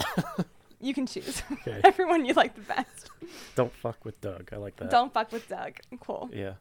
[0.80, 1.42] you can choose.
[1.52, 1.80] Okay.
[1.84, 3.10] Everyone you like the best.
[3.54, 4.48] Don't fuck with Doug.
[4.52, 4.90] I like that.
[4.90, 5.74] Don't fuck with Doug.
[6.00, 6.30] Cool.
[6.32, 6.54] Yeah.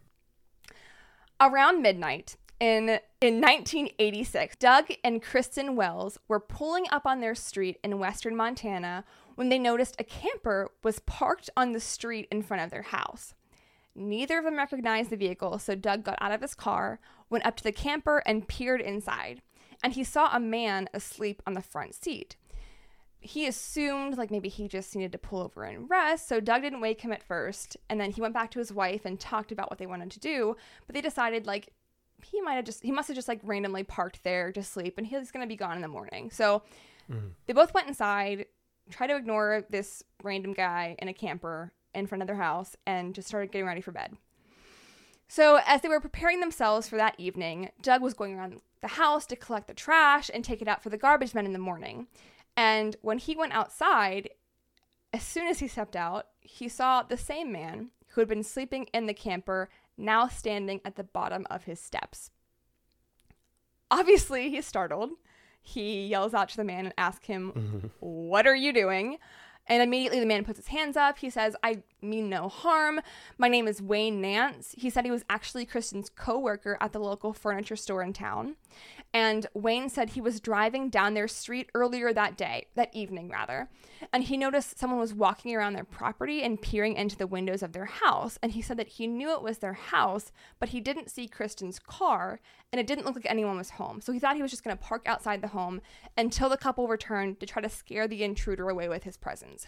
[1.42, 7.78] Around midnight in in 1986, Doug and Kristen Wells were pulling up on their street
[7.84, 12.62] in western Montana when they noticed a camper was parked on the street in front
[12.64, 13.34] of their house.
[14.00, 17.58] Neither of them recognized the vehicle, so Doug got out of his car, went up
[17.58, 19.42] to the camper, and peered inside.
[19.84, 22.38] And he saw a man asleep on the front seat.
[23.20, 26.80] He assumed like maybe he just needed to pull over and rest, so Doug didn't
[26.80, 27.76] wake him at first.
[27.90, 30.20] And then he went back to his wife and talked about what they wanted to
[30.20, 30.56] do,
[30.88, 31.74] but they decided like
[32.24, 35.08] he might have just he must have just like randomly parked there to sleep and
[35.08, 36.32] he's going to be gone in the morning.
[36.32, 36.64] So
[37.12, 37.28] mm-hmm.
[37.48, 38.46] they both went inside,
[38.90, 43.16] tried to ignore this random guy in a camper in front of their house and
[43.16, 44.18] just started getting ready for bed.
[45.28, 49.26] So, as they were preparing themselves for that evening, Doug was going around the house
[49.28, 52.08] to collect the trash and take it out for the garbage men in the morning.
[52.58, 54.30] And when he went outside,
[55.14, 58.86] as soon as he stepped out, he saw the same man who had been sleeping
[58.94, 62.32] in the camper now standing at the bottom of his steps.
[63.92, 65.12] Obviously, he's startled.
[65.62, 67.88] he yells out to the man and asks him, mm-hmm.
[68.00, 69.18] What are you doing?
[69.70, 71.20] And immediately the man puts his hands up.
[71.20, 73.00] He says, I mean no harm.
[73.38, 74.74] My name is Wayne Nance.
[74.78, 78.56] He said he was actually Kristen's co worker at the local furniture store in town.
[79.14, 83.68] And Wayne said he was driving down their street earlier that day, that evening rather,
[84.14, 87.74] and he noticed someone was walking around their property and peering into the windows of
[87.74, 88.38] their house.
[88.44, 91.80] And he said that he knew it was their house, but he didn't see Kristen's
[91.80, 92.40] car,
[92.72, 94.00] and it didn't look like anyone was home.
[94.00, 95.82] So he thought he was just going to park outside the home
[96.16, 99.59] until the couple returned to try to scare the intruder away with his presence.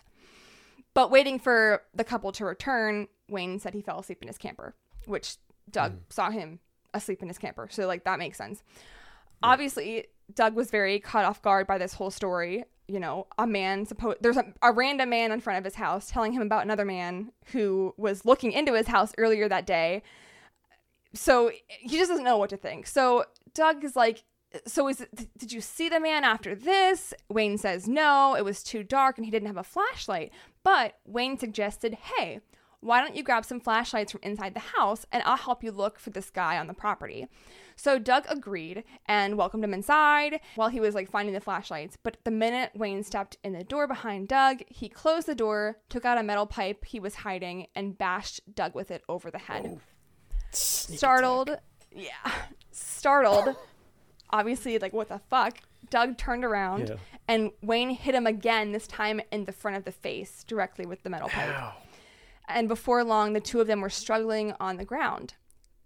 [0.94, 4.76] But waiting for the couple to return, Wayne said he fell asleep in his camper,
[5.06, 5.38] which
[5.70, 5.98] Doug hmm.
[6.10, 6.60] saw him
[6.94, 7.68] asleep in his camper.
[7.72, 8.64] So, like, that makes sense.
[9.44, 12.66] Obviously, Doug was very caught off guard by this whole story.
[12.88, 16.12] You know, a man, suppose there's a, a random man in front of his house
[16.12, 20.04] telling him about another man who was looking into his house earlier that day.
[21.14, 22.88] So he just doesn't know what to think.
[22.88, 24.24] So Doug is like,
[24.66, 27.14] so is it, did you see the man after this?
[27.30, 30.32] Wayne says no, it was too dark and he didn't have a flashlight.
[30.64, 32.42] But Wayne suggested, hey,
[32.82, 36.00] why don't you grab some flashlights from inside the house and I'll help you look
[36.00, 37.28] for this guy on the property.
[37.76, 41.98] So Doug agreed and welcomed him inside while he was like finding the flashlights.
[42.02, 46.06] But the minute Wayne stepped in the door behind Doug, he closed the door, took
[46.06, 49.64] out a metal pipe he was hiding, and bashed Doug with it over the head.
[49.68, 49.80] Oh.
[50.54, 51.58] Sneak Startled,
[51.96, 52.32] yeah,
[52.72, 53.56] startled,
[54.32, 55.60] obviously, like, what the fuck?
[55.90, 56.96] Doug turned around Yeah.
[57.28, 61.04] and Wayne hit him again, this time in the front of the face, directly with
[61.04, 61.50] the metal pipe.
[61.50, 61.74] Ow.
[62.48, 65.36] and before long, the two of them were struggling on the ground.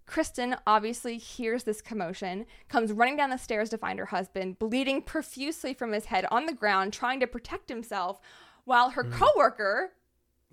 [0.06, 5.02] Kristen obviously hears this commotion, comes running down the stairs to find her husband, bleeding
[5.02, 8.20] profusely from his head on the ground, trying to protect himself,
[8.66, 9.12] while her mm.
[9.12, 9.94] coworker,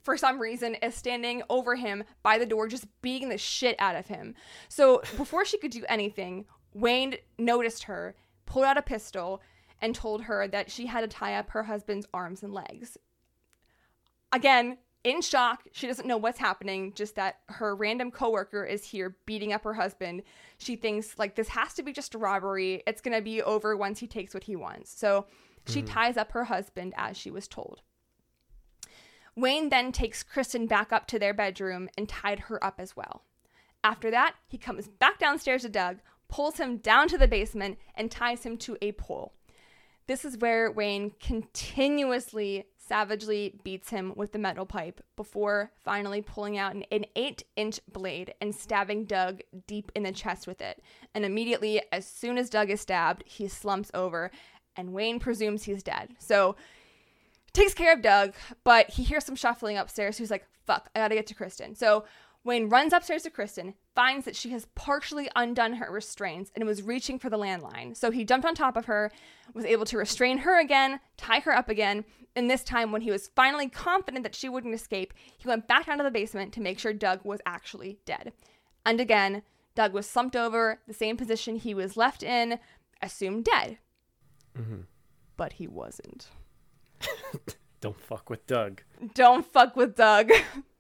[0.03, 3.97] for some reason, is standing over him by the door, just beating the shit out
[3.97, 4.35] of him.
[4.69, 8.15] So before she could do anything, Wayne noticed her,
[8.47, 9.41] pulled out a pistol,
[9.81, 12.97] and told her that she had to tie up her husband's arms and legs.
[14.33, 19.17] Again in shock she doesn't know what's happening just that her random coworker is here
[19.27, 20.23] beating up her husband.
[20.59, 22.83] She thinks like this has to be just a robbery.
[22.87, 24.97] It's going to be over once he takes what he wants.
[24.97, 25.27] So
[25.67, 25.93] she mm-hmm.
[25.93, 27.83] ties up her husband as she was told.
[29.35, 33.25] Wayne then takes kristen back up to their bedroom and tied her up as well.
[33.83, 35.99] After that he comes back downstairs to doug
[36.33, 39.33] pulls him down to the basement and ties him to a pole
[40.07, 46.59] this is where Wayne continuously savagely beats him with the metal pipe before finally pulling
[46.59, 50.83] out an, an eight inch blade and stabbing Doug deep in the chest with it.
[51.14, 54.31] And immediately, as soon as Doug is stabbed, he slumps over
[54.77, 56.11] and Wayne presumes he's dead.
[56.18, 56.57] So
[57.53, 60.18] takes care of Doug, but he hears some shuffling upstairs.
[60.18, 61.75] He's like, fuck, I gotta get to Kristen.
[61.75, 62.05] So
[62.45, 66.83] Wayne runs upstairs to Kristen, finds that she has partially undone her restraints and was
[66.83, 67.97] reaching for the landline.
[67.97, 69.13] So he jumped on top of her,
[69.55, 73.11] was able to restrain her again, tie her up again, and this time, when he
[73.11, 76.61] was finally confident that she wouldn't escape, he went back down to the basement to
[76.61, 78.33] make sure Doug was actually dead.
[78.87, 79.43] And again,
[79.75, 82.59] Doug was slumped over, the same position he was left in,
[83.03, 83.79] assumed dead.
[84.59, 84.83] Mm-hmm.
[85.37, 86.29] But he wasn't.
[87.81, 88.83] Don't fuck with Doug.
[89.15, 90.31] Don't fuck with Doug.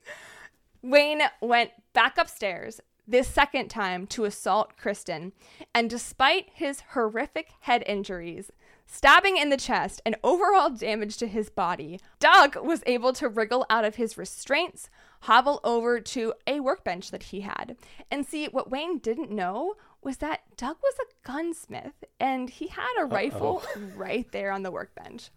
[0.82, 5.32] Wayne went back upstairs, this second time to assault Kristen,
[5.74, 8.50] and despite his horrific head injuries,
[8.86, 13.66] stabbing in the chest, and overall damage to his body, Doug was able to wriggle
[13.70, 14.88] out of his restraints,
[15.22, 17.76] hobble over to a workbench that he had.
[18.10, 23.00] And see, what Wayne didn't know was that Doug was a gunsmith and he had
[23.00, 23.62] a rifle
[23.96, 25.30] right there on the workbench.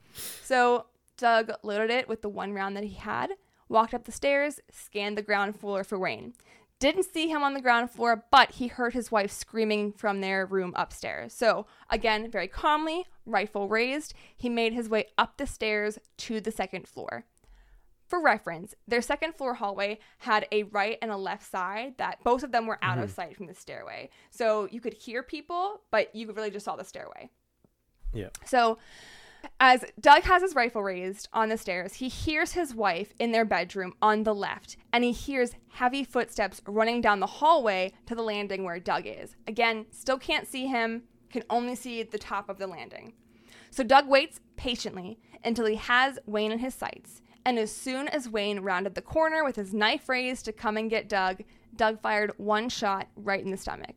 [0.43, 3.31] So Doug loaded it with the one round that he had,
[3.69, 6.33] walked up the stairs, scanned the ground floor for Wayne.
[6.79, 10.45] Didn't see him on the ground floor, but he heard his wife screaming from their
[10.45, 11.33] room upstairs.
[11.33, 16.51] So, again, very calmly, rifle raised, he made his way up the stairs to the
[16.51, 17.25] second floor.
[18.07, 22.43] For reference, their second floor hallway had a right and a left side that both
[22.43, 23.15] of them were out of mm-hmm.
[23.15, 24.09] sight from the stairway.
[24.29, 27.29] So you could hear people, but you really just saw the stairway.
[28.13, 28.29] Yeah.
[28.45, 28.77] So,
[29.59, 33.45] as Doug has his rifle raised on the stairs, he hears his wife in their
[33.45, 38.21] bedroom on the left, and he hears heavy footsteps running down the hallway to the
[38.21, 39.35] landing where Doug is.
[39.47, 43.13] Again, still can't see him, can only see the top of the landing.
[43.71, 48.29] So Doug waits patiently until he has Wayne in his sights, and as soon as
[48.29, 51.43] Wayne rounded the corner with his knife raised to come and get Doug,
[51.75, 53.95] Doug fired one shot right in the stomach.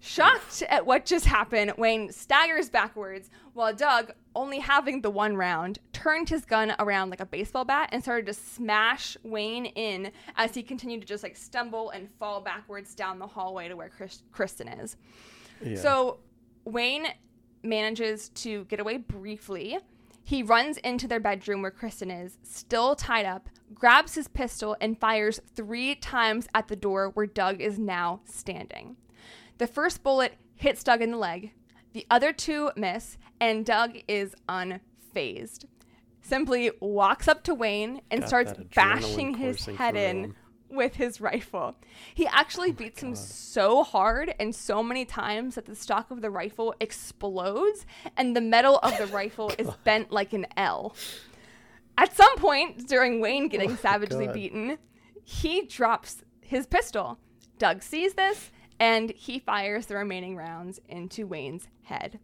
[0.00, 5.80] Shocked at what just happened, Wayne staggers backwards while Doug, only having the one round,
[5.92, 10.54] turned his gun around like a baseball bat and started to smash Wayne in as
[10.54, 14.22] he continued to just like stumble and fall backwards down the hallway to where Chris-
[14.30, 14.96] Kristen is.
[15.60, 15.76] Yeah.
[15.76, 16.20] So
[16.64, 17.08] Wayne
[17.64, 19.78] manages to get away briefly.
[20.22, 25.00] He runs into their bedroom where Kristen is, still tied up, grabs his pistol, and
[25.00, 28.96] fires three times at the door where Doug is now standing.
[29.58, 31.52] The first bullet hits Doug in the leg,
[31.92, 35.64] the other two miss, and Doug is unfazed.
[36.20, 40.36] Simply walks up to Wayne and Got starts bashing his head in him.
[40.68, 41.74] with his rifle.
[42.14, 46.30] He actually beats him so hard and so many times that the stock of the
[46.30, 47.86] rifle explodes
[48.16, 50.94] and the metal of the rifle is bent like an L.
[51.96, 54.34] At some point during Wayne getting savagely God.
[54.34, 54.78] beaten,
[55.24, 57.18] he drops his pistol.
[57.58, 58.50] Doug sees this
[58.80, 62.18] and he fires the remaining rounds into Wayne's head.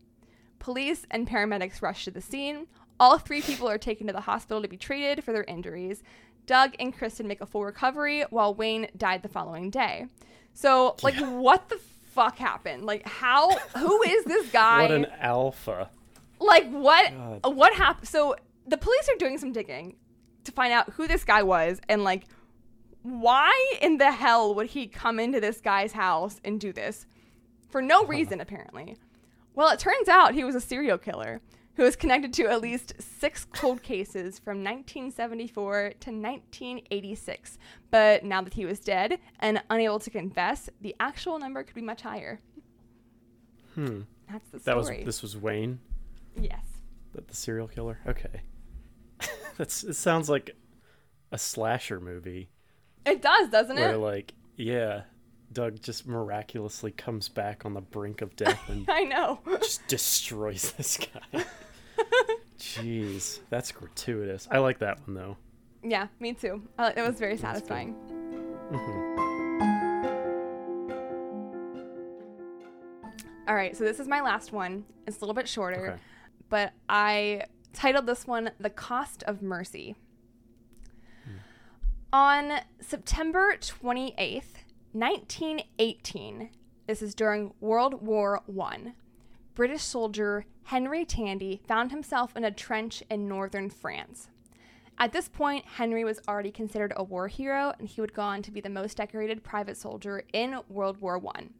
[0.58, 2.66] Police and paramedics rush to the scene.
[2.98, 6.02] All three people are taken to the hospital to be treated for their injuries.
[6.46, 10.06] Doug and Kristen make a full recovery, while Wayne died the following day.
[10.52, 11.80] So, like, what the
[12.12, 12.84] fuck happened?
[12.84, 13.50] Like, how?
[13.78, 14.82] Who is this guy?
[14.82, 15.90] What an alpha.
[16.38, 17.12] like, what?
[17.42, 17.56] God.
[17.56, 18.08] What happened?
[18.08, 18.36] So,
[18.66, 19.96] the police are doing some digging
[20.44, 22.24] to find out who this guy was and, like,
[23.04, 23.52] why
[23.82, 27.04] in the hell would he come into this guy's house and do this?
[27.68, 28.96] For no reason, apparently.
[29.54, 31.42] Well, it turns out he was a serial killer
[31.76, 37.58] who was connected to at least six cold cases from 1974 to 1986.
[37.90, 41.82] But now that he was dead and unable to confess, the actual number could be
[41.82, 42.40] much higher.
[43.74, 44.02] Hmm.
[44.30, 44.64] That's the story.
[44.64, 45.78] That was this was Wayne,
[46.40, 46.64] yes.
[47.12, 47.98] the, the serial killer.
[48.06, 48.40] Okay.
[49.58, 50.56] That's it sounds like
[51.32, 52.48] a slasher movie
[53.06, 53.80] It does, doesn't it?
[53.80, 53.98] where it?
[53.98, 55.02] like yeah,
[55.52, 59.40] Doug just miraculously comes back on the brink of death and I know.
[59.60, 61.44] just destroys this guy.
[62.58, 64.48] Jeez, that's gratuitous.
[64.50, 65.36] I like that one though.
[65.82, 66.62] yeah, me too.
[66.78, 67.94] Uh, it was very satisfying.
[68.72, 69.14] Mhm.
[73.46, 74.84] All right, so this is my last one.
[75.06, 76.00] It's a little bit shorter, Okay.
[76.48, 77.42] but I
[77.74, 79.96] titled this one The Cost of Mercy.
[82.14, 84.62] On September 28th,
[84.92, 86.48] 1918,
[86.86, 88.92] this is during World War One,
[89.56, 94.28] British soldier Henry Tandy found himself in a trench in northern France.
[94.96, 98.42] At this point, Henry was already considered a war hero, and he would go on
[98.42, 101.50] to be the most decorated private soldier in World War One.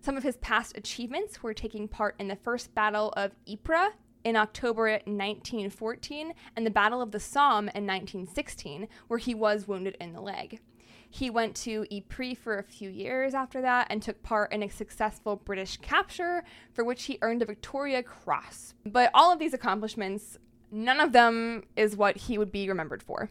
[0.00, 3.92] Some of his past achievements were taking part in the First Battle of Ypres
[4.24, 9.96] in October 1914 and the Battle of the Somme in 1916, where he was wounded
[10.00, 10.60] in the leg.
[11.08, 14.68] He went to Ypres for a few years after that and took part in a
[14.68, 18.74] successful British capture, for which he earned the Victoria Cross.
[18.84, 20.38] But all of these accomplishments,
[20.72, 23.30] none of them is what he would be remembered for.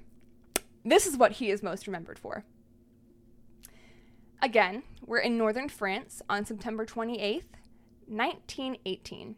[0.86, 2.46] This is what he is most remembered for.
[4.42, 7.44] Again, we're in northern France on September 28th,
[8.08, 9.36] 1918.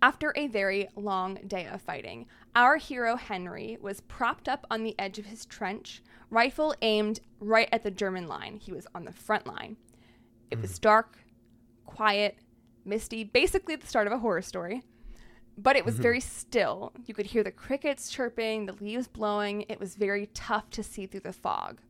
[0.00, 4.94] After a very long day of fighting, our hero Henry was propped up on the
[4.98, 8.58] edge of his trench, rifle aimed right at the German line.
[8.58, 9.76] He was on the front line.
[10.50, 10.82] It was hmm.
[10.82, 11.18] dark,
[11.84, 12.38] quiet,
[12.84, 14.82] misty, basically the start of a horror story.
[15.56, 16.02] But it was mm-hmm.
[16.02, 16.92] very still.
[17.06, 19.64] You could hear the crickets chirping, the leaves blowing.
[19.68, 21.80] It was very tough to see through the fog.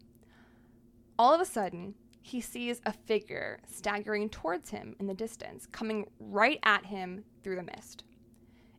[1.19, 6.07] All of a sudden, he sees a figure staggering towards him in the distance, coming
[6.19, 8.05] right at him through the mist.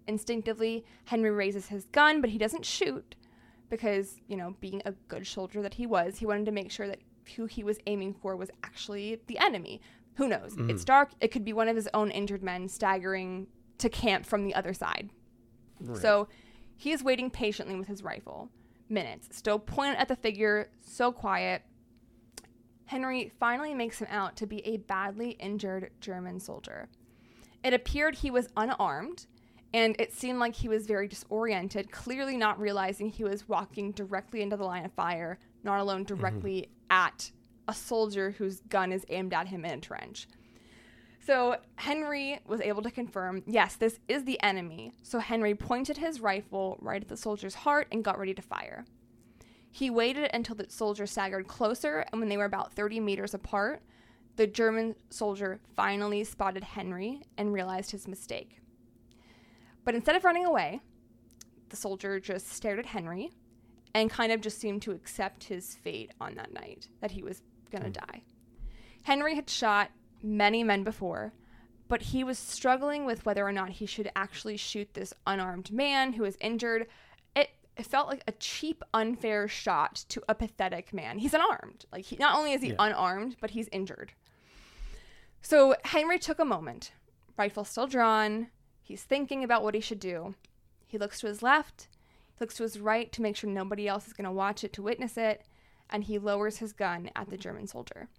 [0.06, 3.16] Instinctively, Henry raises his gun, but he doesn't shoot
[3.68, 6.88] because, you know, being a good soldier that he was, he wanted to make sure
[6.88, 7.00] that
[7.36, 9.82] who he was aiming for was actually the enemy.
[10.16, 10.54] Who knows?
[10.54, 10.70] Mm-hmm.
[10.70, 11.10] It's dark.
[11.20, 13.48] It could be one of his own injured men staggering
[13.80, 15.10] to camp from the other side.
[15.80, 15.98] Right.
[15.98, 16.28] So
[16.76, 18.50] he is waiting patiently with his rifle.
[18.88, 21.64] Minutes, still pointed at the figure, so quiet.
[22.86, 26.88] Henry finally makes him out to be a badly injured German soldier.
[27.64, 29.26] It appeared he was unarmed,
[29.74, 34.42] and it seemed like he was very disoriented, clearly not realizing he was walking directly
[34.42, 36.16] into the line of fire, not alone mm-hmm.
[36.16, 37.32] directly at
[37.68, 40.28] a soldier whose gun is aimed at him in a trench.
[41.26, 44.94] So Henry was able to confirm, yes, this is the enemy.
[45.04, 48.86] So Henry pointed his rifle right at the soldier's heart and got ready to fire.
[49.70, 53.84] He waited until the soldier staggered closer, and when they were about 30 meters apart,
[54.40, 58.62] the German soldier finally spotted Henry and realized his mistake.
[59.84, 60.80] But instead of running away,
[61.68, 63.32] the soldier just stared at Henry
[63.94, 67.42] and kind of just seemed to accept his fate on that night that he was
[67.70, 68.06] going to hmm.
[68.08, 68.22] die.
[69.02, 69.92] Henry had shot
[70.24, 71.34] many men before,
[71.90, 76.14] but he was struggling with whether or not he should actually shoot this unarmed man
[76.14, 76.88] who was injured.
[77.36, 81.20] It, it felt like a cheap, unfair shot to a pathetic man.
[81.20, 81.84] He's unarmed.
[81.92, 82.76] Like he, not only is he Yeah.
[82.80, 84.14] unarmed, but he's injured.
[85.42, 86.92] So Henry took a moment,
[87.38, 88.48] Rifle still drawn.
[88.82, 90.36] He's thinking about what he should do.
[90.86, 91.88] He looks to his left,
[92.36, 94.74] he looks to his right to make sure nobody else is going to watch it
[94.74, 95.44] to witness it,
[95.90, 98.10] and he lowers his gun at the German soldier.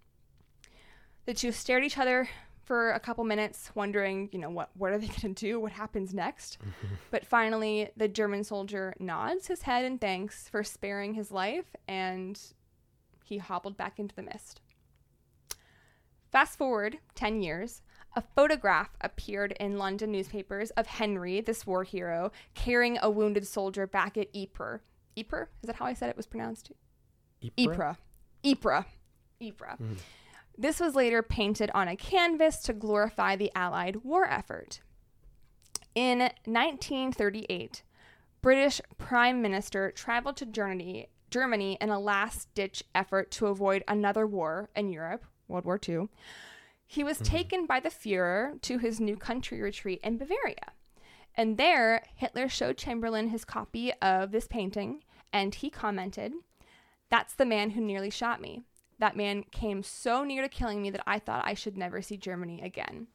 [1.25, 2.29] The two stare at each other
[2.63, 5.59] for a couple minutes, wondering, you know, what what are they going to do?
[5.59, 6.57] What happens next?
[7.11, 12.39] but finally, the German soldier nods his head in thanks for sparing his life, and
[13.23, 14.61] he hobbled back into the mist.
[16.31, 17.81] Fast forward 10 years,
[18.15, 23.85] a photograph appeared in London newspapers of Henry, this war hero, carrying a wounded soldier
[23.85, 24.79] back at Ypres.
[25.17, 25.49] Ypres?
[25.61, 26.71] Is that how I said it was pronounced?
[27.57, 27.97] Ypres.
[28.45, 28.85] Ypres.
[29.41, 29.79] Ypres.
[29.79, 29.97] Mhm.
[30.57, 34.81] This was later painted on a canvas to glorify the Allied war effort.
[35.95, 37.83] In 1938,
[38.41, 44.69] British Prime Minister traveled to Germany, Germany in a last-ditch effort to avoid another war
[44.75, 46.07] in Europe, World War II.
[46.85, 47.35] He was mm-hmm.
[47.35, 50.73] taken by the Fuhrer to his new country retreat in Bavaria.
[51.35, 56.33] And there, Hitler showed Chamberlain his copy of this painting, and he commented,
[57.09, 58.63] That's the man who nearly shot me.
[58.99, 62.17] That man came so near to killing me that I thought I should never see
[62.17, 63.07] Germany again.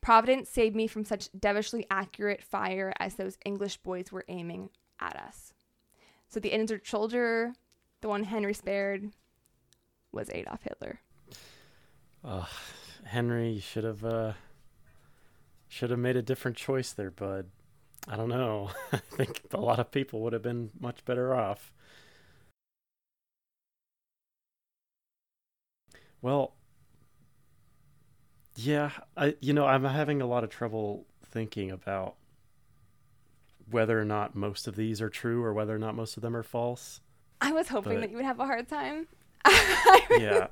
[0.00, 4.68] Providence saved me from such devilishly accurate fire as those English boys were aiming
[5.00, 5.54] at us.
[6.28, 7.54] So the injured soldier,
[8.02, 9.10] the one Henry spared,
[10.12, 11.00] was Adolf Hitler.
[12.24, 12.48] Ugh,
[13.04, 14.32] Henry, you should have uh,
[15.68, 17.46] should have made a different choice there, bud.
[18.08, 18.70] I don't know.
[18.92, 21.72] I think a lot of people would have been much better off.
[26.22, 26.54] Well,
[28.56, 32.14] yeah, I you know I'm having a lot of trouble thinking about
[33.70, 36.36] whether or not most of these are true or whether or not most of them
[36.36, 37.00] are false.
[37.40, 39.06] I was hoping But- that you would have a hard time.
[40.10, 40.46] Yeah,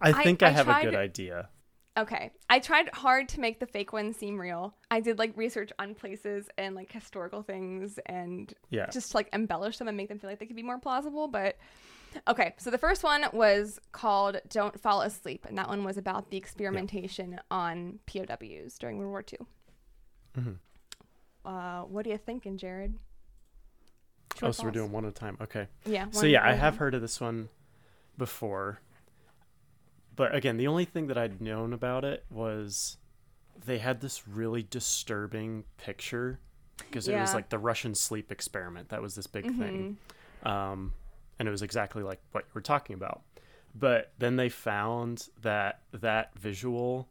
[0.00, 1.48] I think I, I have a good idea.
[1.96, 2.30] Okay.
[2.48, 4.74] I tried hard to make the fake ones seem real.
[4.90, 8.86] I did like research on places and like historical things and Yeah.
[8.90, 11.26] just like embellish them and make them feel like they could be more plausible.
[11.26, 11.56] But
[12.28, 16.30] okay, so the first one was called Don't Fall Asleep, and that one was about
[16.30, 19.46] the experimentation on POWs during World War II.
[20.42, 20.56] Mhm.
[21.44, 22.94] Uh, what are you thinking, Jarod?
[24.36, 25.36] True Oh, or so we're doing one at a time.
[25.40, 25.66] Okay.
[25.84, 26.06] Yeah.
[26.12, 27.48] So yeah, I have heard of this one
[28.16, 28.80] before.
[30.18, 32.96] But again, the only thing that I'd known about it was
[33.64, 36.40] they had this really disturbing picture
[36.78, 38.88] because it was like the Russian sleep experiment.
[38.88, 39.96] That was this big thing.
[40.44, 40.46] Mhm.
[40.50, 40.92] Um,
[41.38, 43.22] and it was exactly like what you were talking about.
[43.76, 47.08] But then they found that that visual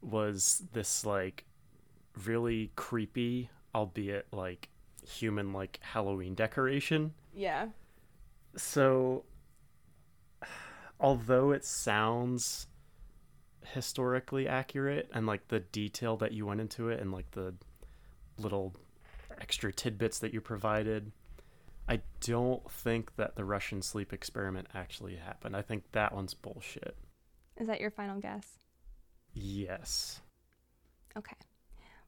[0.00, 1.44] was this like
[2.26, 4.68] really creepy, albeit like
[5.06, 7.68] human like Halloween decoration Yeah.
[8.56, 9.24] so
[11.02, 12.66] although it sounds
[13.64, 17.54] historically accurate and like the detail that you went into it and like the
[18.38, 18.74] little
[19.40, 21.12] extra tidbits that you provided
[21.88, 26.96] i don't think that the russian sleep experiment actually happened i think that one's bullshit
[27.56, 28.58] Is that your final guess?
[29.34, 30.20] yes
[31.16, 31.36] Okay.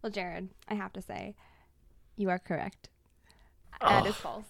[0.02, 1.34] Well, Jarod, I have to say,
[2.16, 2.88] you are correct.
[3.80, 4.14] That is Ugh.
[4.16, 4.44] false.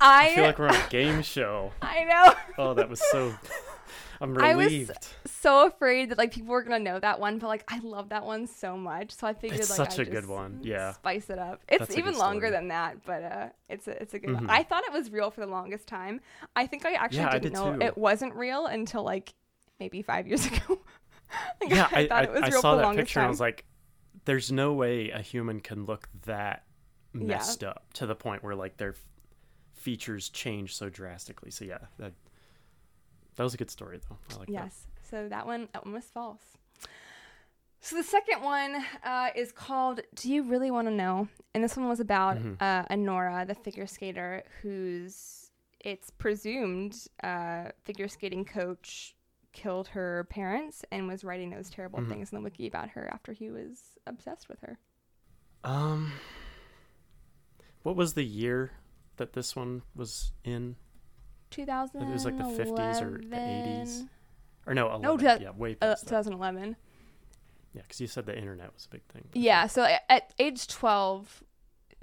[0.00, 2.34] i I feel like we're on a game show I know.
[2.58, 3.34] oh that was so
[4.20, 4.90] i'm relieved.
[4.90, 7.78] I was so afraid that like people were gonna know that one, but like I
[7.80, 10.60] love that one so much, so I figured It's like such I a good one,
[10.62, 10.92] yeah.
[10.92, 11.60] spice it up.
[11.68, 12.50] It's That's even longer story.
[12.52, 14.46] than that, but uh, it's a it's a good one.
[14.46, 14.50] Mhm.
[14.50, 16.20] I thought it was real for the longest time.
[16.56, 17.82] I think I actually Yeah, didn't did know too.
[17.82, 19.34] it wasn't real until like
[19.80, 20.78] maybe five years ago.
[21.60, 23.26] Like, yeah, I, thought I, it was I saw for the that longest picture and
[23.26, 23.64] I was like,
[24.24, 26.62] there's no way a human can look that
[27.14, 27.26] Yeah.
[27.26, 29.04] messed up to the point where like their f-
[29.72, 31.50] features change so drastically.
[31.50, 32.12] So yeah, that
[33.36, 34.16] that was a good story though.
[34.34, 34.52] I like that.
[34.52, 34.86] Yes.
[35.10, 36.42] So that one, that one was false.
[37.80, 41.76] So the second one uh, is called "Do You Really Want to Know?" and this
[41.76, 42.56] one was about Mhm.
[42.60, 45.50] uh, Anora, the figure skater, whose
[45.80, 49.14] it's presumed uh, figure skating coach
[49.52, 52.08] killed her parents and was writing those terrible Mhm.
[52.08, 54.78] things in the wiki about her after he was obsessed with her.
[55.62, 56.10] Um,
[57.84, 58.72] what was the year
[59.18, 60.74] that this one was in?
[61.50, 62.02] 2000.
[62.02, 64.08] It was like the 50s or the 80s.
[64.66, 65.02] Or no, 11.
[65.02, 66.10] No, that- yeah, way Uh, past that.
[66.10, 66.74] 2011.
[67.72, 69.28] Yeah, because you said the internet was a big thing.
[69.34, 71.42] Yeah, so at, at age 12,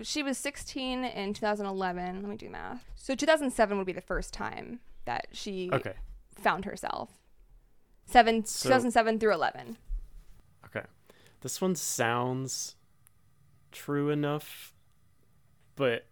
[0.01, 2.21] she was 16 in 2011.
[2.21, 2.85] Let me do math.
[2.95, 5.95] So 2007 would be the first time that she Okay.
[6.35, 7.09] found herself.
[8.05, 9.77] Seven, So- 2007 through 11.
[10.65, 10.85] Okay.
[11.41, 12.75] This one sounds
[13.71, 14.73] true enough,
[15.81, 16.05] but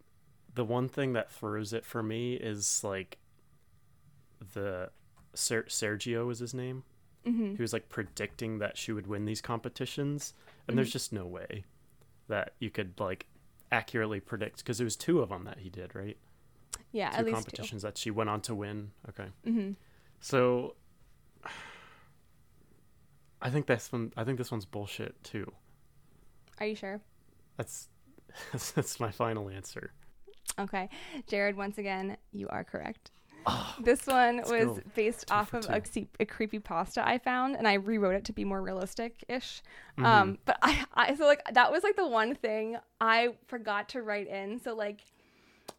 [0.55, 3.19] the one thing that throws it for me is like
[4.53, 4.89] the
[5.35, 6.83] Ser- Sergio was his name.
[7.23, 10.33] hmm He was like predicting that she would win these competitions,
[10.67, 11.65] and there's just no way
[12.29, 13.27] that you could like
[13.71, 16.17] accurately predict because it was two of them that he did, right?
[16.91, 18.89] Yeah, two at least competitions that she went on to win.
[19.09, 19.51] Okay, two.
[19.53, 19.71] hmm
[20.19, 20.73] so
[23.39, 24.11] I think this one.
[24.17, 25.51] I think this one's bullshit too.
[26.59, 26.99] Are you sure?
[27.55, 27.87] That's
[28.75, 29.91] that's my final answer.
[30.59, 30.89] Okay.
[31.29, 33.11] Jarod, once again, you are correct.
[33.45, 35.81] Oh, This one was based Two off of a,
[36.19, 39.61] a creepy pasta I found, and I rewrote it to be more realistic ish.
[39.97, 40.05] Mm-hmm.
[40.05, 44.01] Um, but I, I so like that was like the one thing I forgot to
[44.01, 44.59] write in.
[44.59, 45.01] So like,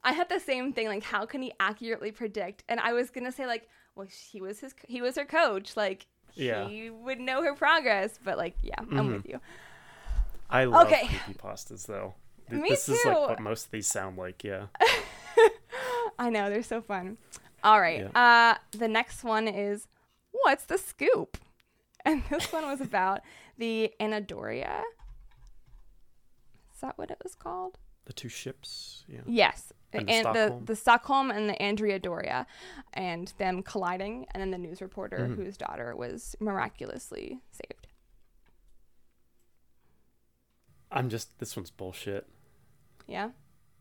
[0.03, 0.87] I had the same thing.
[0.89, 2.65] Like, how can he accurately predict?
[2.69, 5.77] And I was gonna say like, well, he was his he was her coach.
[5.77, 6.67] Like, Yeah.
[6.67, 8.19] he would know her progress.
[8.25, 9.13] But like, yeah, I'm Mhm.
[9.17, 9.39] with you.
[10.49, 11.07] I love Okay.
[11.09, 12.15] creepy pastas though.
[12.51, 14.43] Th- Me this is like what most of these sound like.
[14.45, 14.67] Yeah.
[16.19, 17.17] I know they're so fun.
[17.65, 18.15] All right.
[18.15, 19.87] Uh, the next one is
[20.33, 21.37] what's the scoop?
[22.07, 23.21] And this one was about
[23.59, 24.81] the Anadoria.
[26.75, 27.77] Is that what it was called?
[28.07, 29.05] The two ships.
[29.07, 29.21] Yeah.
[29.27, 29.75] Yes.
[29.93, 30.65] And the and the, Stockholm.
[30.65, 32.47] the Stockholm and the Andrea Doria
[32.95, 35.37] and them colliding and then the news reporter Mhm.
[35.37, 37.87] whose daughter was miraculously saved.
[40.91, 41.39] I'm just.
[41.39, 42.27] This one's bullshit.
[43.11, 43.31] Yeah.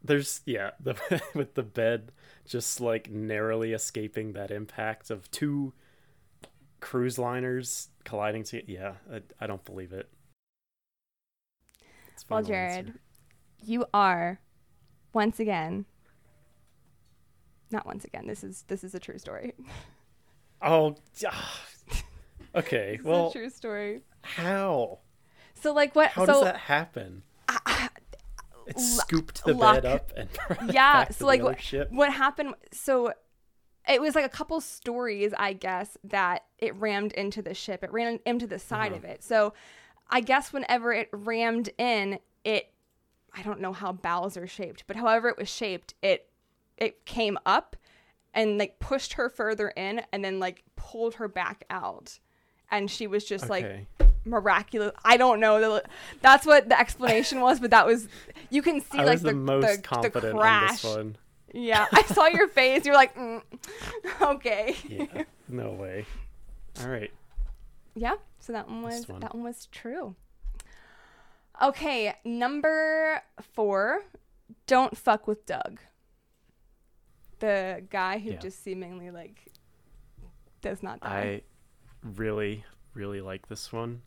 [0.03, 2.11] There's yeah the with the bed
[2.45, 5.73] just like narrowly escaping that impact of two
[6.79, 10.09] cruise liners colliding to yeah I, I don't believe it.
[12.29, 12.83] Well, final answer.
[12.83, 12.93] Jarod,
[13.61, 14.39] you are
[15.13, 15.85] once again
[17.71, 18.27] not once again.
[18.27, 19.53] This is this is a true story.
[20.61, 20.97] Oh,
[22.55, 22.99] okay.
[23.03, 24.01] Well, a true story.
[24.23, 24.99] how?
[25.55, 27.23] So like what How so does that happen?
[28.69, 29.75] It lu- scooped the luck.
[29.81, 30.29] bed up and
[30.73, 31.57] yeah so like what,
[31.91, 33.13] what happened so
[33.87, 37.91] it was like a couple stories i guess that it rammed into the ship it
[37.91, 38.97] ran into the side Uh-huh.
[38.97, 39.53] of it so
[40.09, 42.71] i guess whenever it rammed in it
[43.35, 46.29] i don't know how bowels are shaped but however it was shaped it
[46.77, 47.75] it came up
[48.33, 52.19] and like pushed her further in and then like pulled her back out
[52.71, 53.87] and she was just like Okay.
[54.29, 55.83] Miraculous i don't know the-
[56.21, 58.07] that's what the explanation was but that was
[58.49, 61.17] you can see I like was the, most the, the confident on crash this one.
[61.53, 62.85] yeah, I saw your face.
[62.85, 63.41] You're like, mm,
[64.21, 64.75] okay.
[64.87, 66.05] Yeah, no way.
[66.81, 67.11] All right.
[67.95, 69.19] Yeah, so that one was one.
[69.21, 70.15] that one was true.
[71.61, 73.21] Okay, number
[73.53, 74.01] four.
[74.65, 75.79] Don't fuck with Doug.
[77.39, 78.37] The guy who Yeah.
[78.37, 79.51] just seemingly like
[80.61, 81.09] does not die.
[81.09, 81.41] I
[82.03, 84.01] really, really like this one.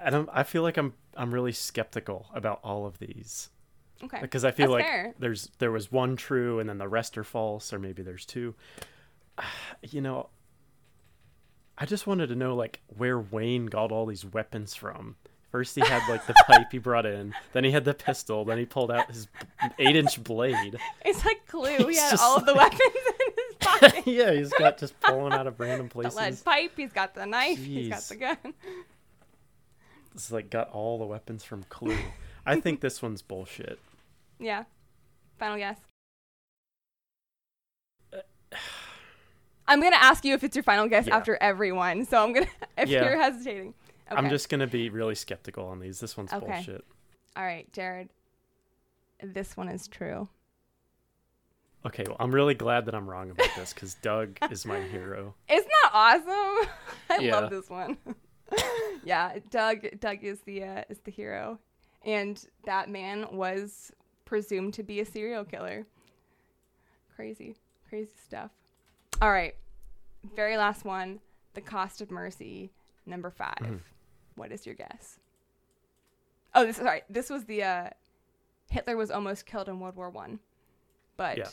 [0.00, 0.28] I don't.
[0.32, 0.94] I feel like I'm.
[1.16, 3.48] I'm really skeptical about all of these
[4.04, 5.14] okay, because I feel That's like fair.
[5.18, 8.54] there's there was one true and then the rest are false, or maybe there's two.
[9.82, 10.30] You know,
[11.78, 15.16] I just wanted to know like where Wayne got all these weapons from.
[15.52, 18.58] First he had like the pipe he brought in, then he had the pistol, then
[18.58, 19.28] he pulled out his
[19.78, 20.76] eight-inch blade.
[21.04, 21.76] it's like Clue.
[21.78, 24.06] He He's had just all of the weapons in his pocket.
[24.06, 26.42] yeah, he's got just pulling out of random the lead places.
[26.42, 26.72] pipe.
[26.76, 27.58] He's got the knife.
[27.62, 28.54] He's got the gun.
[30.16, 31.98] It's like got all the weapons from Clue.
[32.46, 33.78] I think this one's bullshit.
[34.38, 34.64] Yeah.
[35.38, 35.78] Final guess.
[39.68, 41.16] I'm gonna ask you if it's your final guess Yeah.
[41.16, 42.04] after everyone.
[42.04, 42.46] so I'm gonna
[42.78, 43.04] if Yeah.
[43.08, 43.74] you're hesitating.
[44.10, 44.16] Okay.
[44.16, 46.00] I'm just gonna be really skeptical on these.
[46.00, 46.44] This one's Okay.
[46.46, 46.84] bullshit.
[47.36, 48.08] All right, Jarod.
[49.22, 50.28] This one is true.
[51.86, 55.34] Okay, well, I'm really glad that I'm wrong about this because Doug is my hero.
[55.48, 56.68] Isn't that awesome?
[57.10, 57.38] I Yeah.
[57.40, 57.96] love this one.
[59.04, 59.86] yeah, Doug.
[60.00, 61.58] Doug is the uh, is the hero,
[62.04, 63.92] and that man was
[64.24, 65.86] presumed to be a serial killer.
[67.14, 67.56] Crazy,
[67.88, 68.50] crazy stuff.
[69.22, 69.54] All right,
[70.34, 71.20] very last one.
[71.54, 72.70] The cost of mercy,
[73.06, 73.80] number 5 Mhm.
[74.34, 75.18] What is your guess?
[76.54, 77.02] Oh, this sorry.
[77.08, 77.90] This was the uh,
[78.70, 80.40] Hitler was almost killed in World War One,
[81.16, 81.48] but Yeah.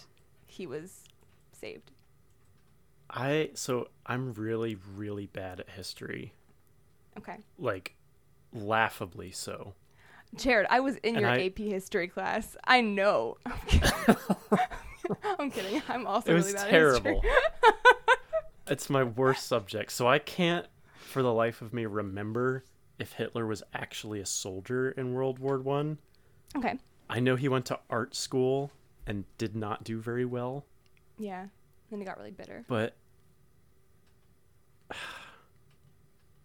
[0.48, 1.06] he was
[1.54, 1.92] saved.
[3.10, 6.34] I so I'm really really bad at history,
[7.18, 7.38] Okay.
[7.58, 7.96] like
[8.54, 9.74] laughably so.
[10.36, 12.56] Jarod, I was in And your I- AP history class.
[12.66, 13.38] I know.
[13.46, 13.90] I'm kidding.
[15.40, 15.82] I'm, kidding.
[15.90, 17.22] I'm also It was really bad terrible.
[18.68, 20.66] it's my worst subject, so I can't
[20.98, 22.64] for the life of me remember
[22.98, 25.98] if Hitler was actually a soldier in World War One.
[26.56, 26.80] Okay.
[27.10, 28.72] I know he went to art school
[29.06, 30.66] and did not do very well,
[31.20, 31.48] Yeah.
[31.92, 32.64] Then he got really bitter.
[32.68, 32.96] but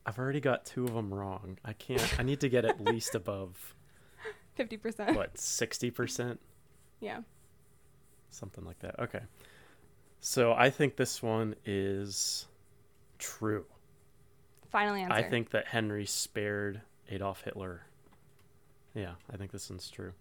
[0.09, 1.59] I've already got two of them wrong.
[1.67, 2.19] I can't.
[2.19, 3.75] I need to get at least above
[4.55, 5.15] Fifty percent.
[5.15, 6.41] what sixty percent,
[7.01, 7.21] Yeah.
[8.31, 8.99] something like that.
[8.99, 9.21] Okay,
[10.21, 12.47] so I think this one is
[13.19, 13.67] true.
[14.71, 15.13] Final answer.
[15.13, 16.81] I think that Henry spared
[17.11, 17.83] Adolf Hitler.
[18.95, 20.13] Yeah, I think this one's true.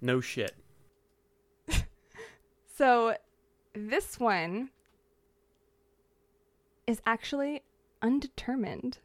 [0.00, 0.54] No shit.
[2.78, 3.16] So
[3.74, 4.70] this one
[6.86, 7.62] is actually
[8.00, 8.98] undetermined,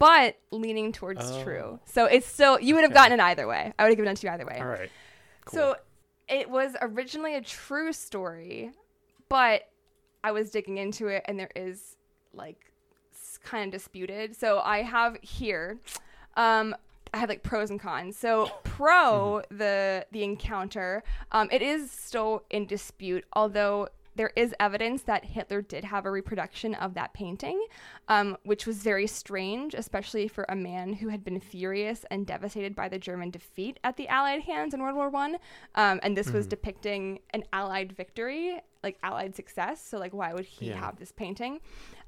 [0.00, 1.42] but leaning towards Oh.
[1.44, 1.80] true.
[1.84, 2.98] So it's still you would have Okay.
[3.00, 3.72] gotten it either way.
[3.78, 4.58] I would have given it to you either way.
[4.58, 4.90] All right.
[5.44, 5.54] Cool.
[5.54, 5.76] So
[6.28, 8.72] it was originally a true story,
[9.28, 9.68] but
[10.24, 11.96] I was digging into it and there is
[12.32, 12.72] like
[13.44, 14.34] kind of disputed.
[14.36, 15.78] So I have here
[16.36, 16.74] um
[17.12, 18.16] I have like pros and cons.
[18.16, 25.02] So pro the the encounter, um it is still in dispute although there is evidence
[25.02, 27.64] that Hitler did have a reproduction of that painting,
[28.08, 32.74] um, which was very strange, especially for a man who had been furious and devastated
[32.74, 35.36] by the German defeat at the Allied hands in World War One.
[35.74, 39.84] Um, and this was depicting an Allied victory, like Allied success.
[39.84, 40.76] So, like, why would he Yeah.
[40.80, 41.60] have this painting?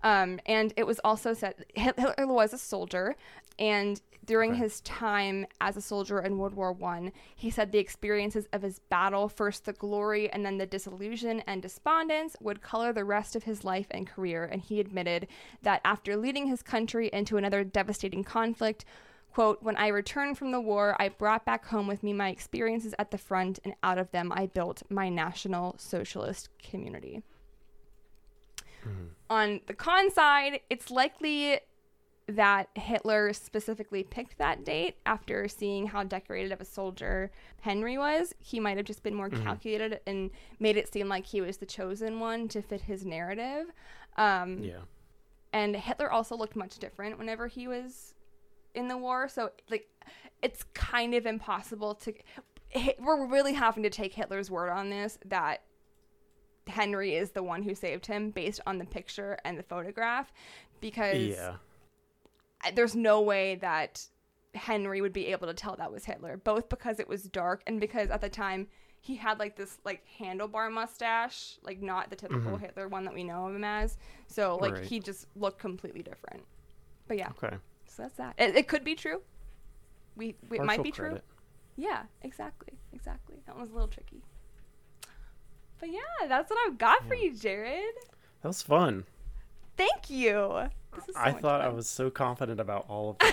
[0.02, 3.14] Um, and it was also said Hitler was a soldier,
[3.58, 8.46] and during his time as a soldier in World War One, he said the experiences
[8.52, 13.04] of his battle, first the glory and then the disillusion and despondence, would color the
[13.04, 14.44] rest of his life and career.
[14.44, 15.26] And he admitted
[15.62, 18.84] that after leading his country into another devastating conflict,
[19.32, 22.94] quote, when I returned from the war, I brought back home with me my experiences
[22.98, 27.22] at the front, and out of them I built my National Socialist community.
[29.30, 31.60] On the con side, it's likely
[32.28, 37.30] that Hitler specifically picked that date after seeing how decorated of a soldier
[37.60, 38.34] Henry was.
[38.38, 40.30] He might have just been more calculated and
[40.60, 43.66] made it seem like he was the chosen one to fit his narrative.
[44.16, 44.80] Um, yeah.
[45.52, 48.14] and Hitler also looked much different whenever he was
[48.74, 49.28] in the war.
[49.28, 49.88] So like,
[50.42, 52.12] it's kind of impossible to.
[52.98, 55.62] We're really having to take Hitler's word on this that
[56.66, 60.32] Henry is the one who saved him based on the picture and the photograph,
[60.80, 61.56] because Yeah.
[62.74, 64.06] There's no way that
[64.54, 67.80] Henry would be able to tell that was Hitler, both because it was dark and
[67.80, 68.68] because at the time
[69.00, 72.64] he had like this like handlebar mustache, like not the typical mm-hmm.
[72.64, 73.98] Hitler one that we know of him as.
[74.28, 74.84] So like Right.
[74.84, 76.44] he just looked completely different.
[77.08, 77.56] But yeah, Okay.
[77.86, 78.34] so that's that.
[78.38, 79.22] It, it could be true.
[80.14, 81.18] We, we it might be true.
[81.76, 83.38] Yeah, exactly, exactly.
[83.46, 84.22] That was a little tricky.
[85.82, 87.80] But yeah, that's what I've got for you, Jarod.
[88.42, 89.04] That was fun.
[89.76, 90.68] Thank you.
[90.94, 93.32] This is so I thought I was so confident about all of them,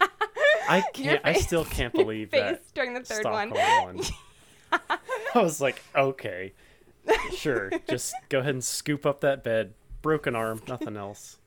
[0.00, 0.06] though.
[0.66, 1.20] I can't.
[1.24, 3.96] I still can't believe face that during the third Stockholm one.
[3.98, 4.80] one.
[5.34, 6.54] I was like, okay,
[7.36, 7.70] sure.
[7.86, 9.74] Just go ahead and scoop up that bed.
[10.00, 11.36] Broken arm, nothing else.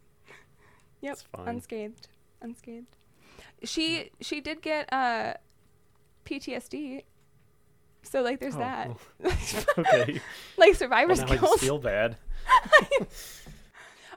[1.02, 1.48] Yep, It's fine.
[1.48, 2.08] unscathed,
[2.42, 2.96] unscathed.
[3.64, 5.34] She she did get uh
[6.26, 7.04] PTSD,
[8.10, 8.90] so like there's Oh, that.
[9.24, 9.30] Oh.
[9.78, 10.22] Okay.
[10.58, 12.18] like Well, survivor's oh, now I just feel bad.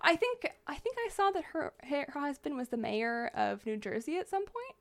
[0.02, 3.76] I think I think I saw that her, her husband was the mayor of New
[3.76, 4.74] Jersey at some point.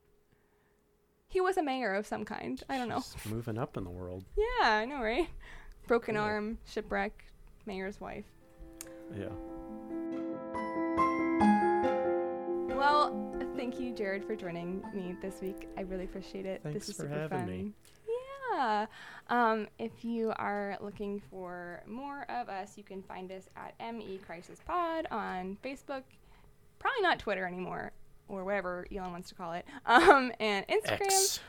[1.28, 2.62] He was a mayor of some kind.
[2.68, 3.02] I don't know.
[3.28, 4.24] Moving up in the world.
[4.36, 5.28] Yeah, I know, right?
[5.86, 7.24] Broken arm, shipwreck,
[7.66, 8.24] mayor's wife.
[9.16, 9.28] Yeah.
[12.76, 15.68] Well, thank you, Jarod, for joining me this week.
[15.76, 16.62] I really appreciate it.
[16.62, 17.46] Thanks this is for super having fun.
[17.48, 17.72] me.
[18.52, 18.86] Yeah.
[19.28, 24.18] Um, if you are looking for more of us, you can find us at ME
[24.26, 26.02] Crisis Pod on Facebook.
[26.78, 27.92] Probably not Twitter anymore,
[28.28, 29.64] or whatever Elon wants to call it.
[29.86, 31.00] Um, and Instagram.
[31.02, 31.40] X.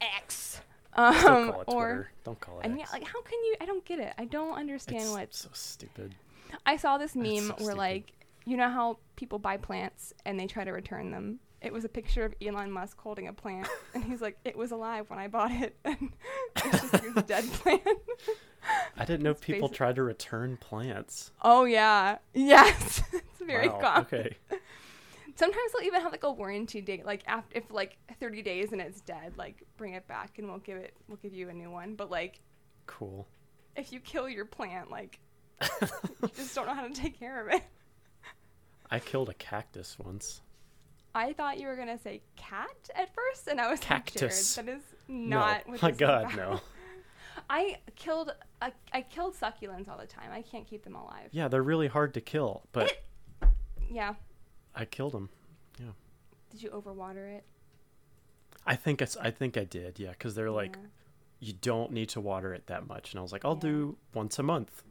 [0.00, 0.60] X.
[0.94, 2.10] Um, Still call it or Twitter.
[2.24, 2.92] Don't call it I mean, X.
[2.92, 3.56] like, how can you?
[3.60, 4.14] I don't get it.
[4.18, 6.14] I don't understand it's what so stupid.
[6.64, 7.76] I saw this meme so where stupid.
[7.76, 8.12] like
[8.44, 11.40] you know how people buy plants and they try to return them.
[11.60, 14.70] It was a picture of Elon Musk holding a plant, and he's like, "It was
[14.72, 16.12] alive when I bought it." And
[16.72, 17.82] it's just dead plant.
[18.96, 19.76] I didn't know That's people basic.
[19.76, 21.30] tried to return plants.
[21.42, 23.80] oh yeah, yes, it's very wow.
[23.80, 24.00] common.
[24.02, 24.36] Okay.
[25.36, 28.80] Sometimes they'll even have like a warranty date, like after if like 30 days and
[28.80, 31.70] it's dead, like bring it back and we'll give it, we'll give you a new
[31.70, 31.94] one.
[31.94, 32.40] But like
[32.86, 33.26] Cool.
[33.76, 35.18] if you kill your plant, like
[35.82, 37.62] you just don't know how to take care of it.
[38.90, 40.40] I killed a cactus once.
[41.14, 44.56] I thought you were gonna say cat at first, and I was Cactus.
[44.56, 45.72] like, that is not no.
[45.72, 46.60] what My God, about." no.
[47.48, 50.30] I killed I, I killed succulents all the time.
[50.32, 51.28] I can't keep them alive.
[51.30, 53.04] Yeah, they're really hard to kill, but
[53.90, 54.14] Yeah.
[54.74, 55.28] I killed them.
[55.78, 55.90] Yeah.
[56.50, 57.44] Did you overwater it?
[58.66, 59.16] I think it's.
[59.16, 59.98] I think I did.
[60.00, 60.88] Yeah, because they're like, Yeah.
[61.38, 63.60] you don't need to water it that much, and I was like, I'll Yeah.
[63.70, 64.82] do once a month.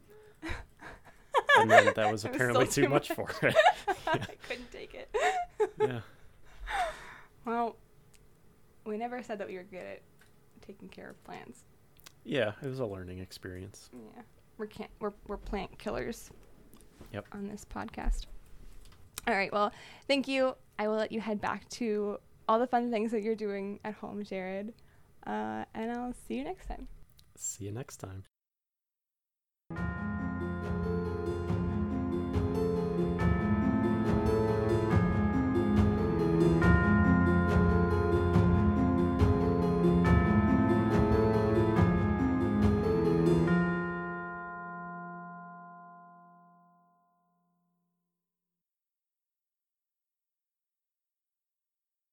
[1.58, 3.32] and then that was It was apparently too too much much.
[3.32, 3.56] for it.
[4.06, 5.14] I couldn't take it.
[5.78, 6.00] yeah.
[7.44, 7.76] Well,
[8.86, 10.02] we never said that we were good at
[10.66, 11.64] taking care of plants.
[12.24, 13.90] Yeah, it was a learning experience.
[13.92, 14.22] Yeah.
[14.58, 16.30] We're can't we're we're plant killers.
[17.12, 17.26] Yep.
[17.32, 18.26] On this podcast.
[19.28, 19.52] All right.
[19.52, 19.72] Well,
[20.08, 22.18] thank you I will let you head back to
[22.48, 24.72] all the fun things that you're doing at home, Jarod.
[25.26, 26.86] Uh, and I'll see you next time.
[27.36, 28.24] See you next time.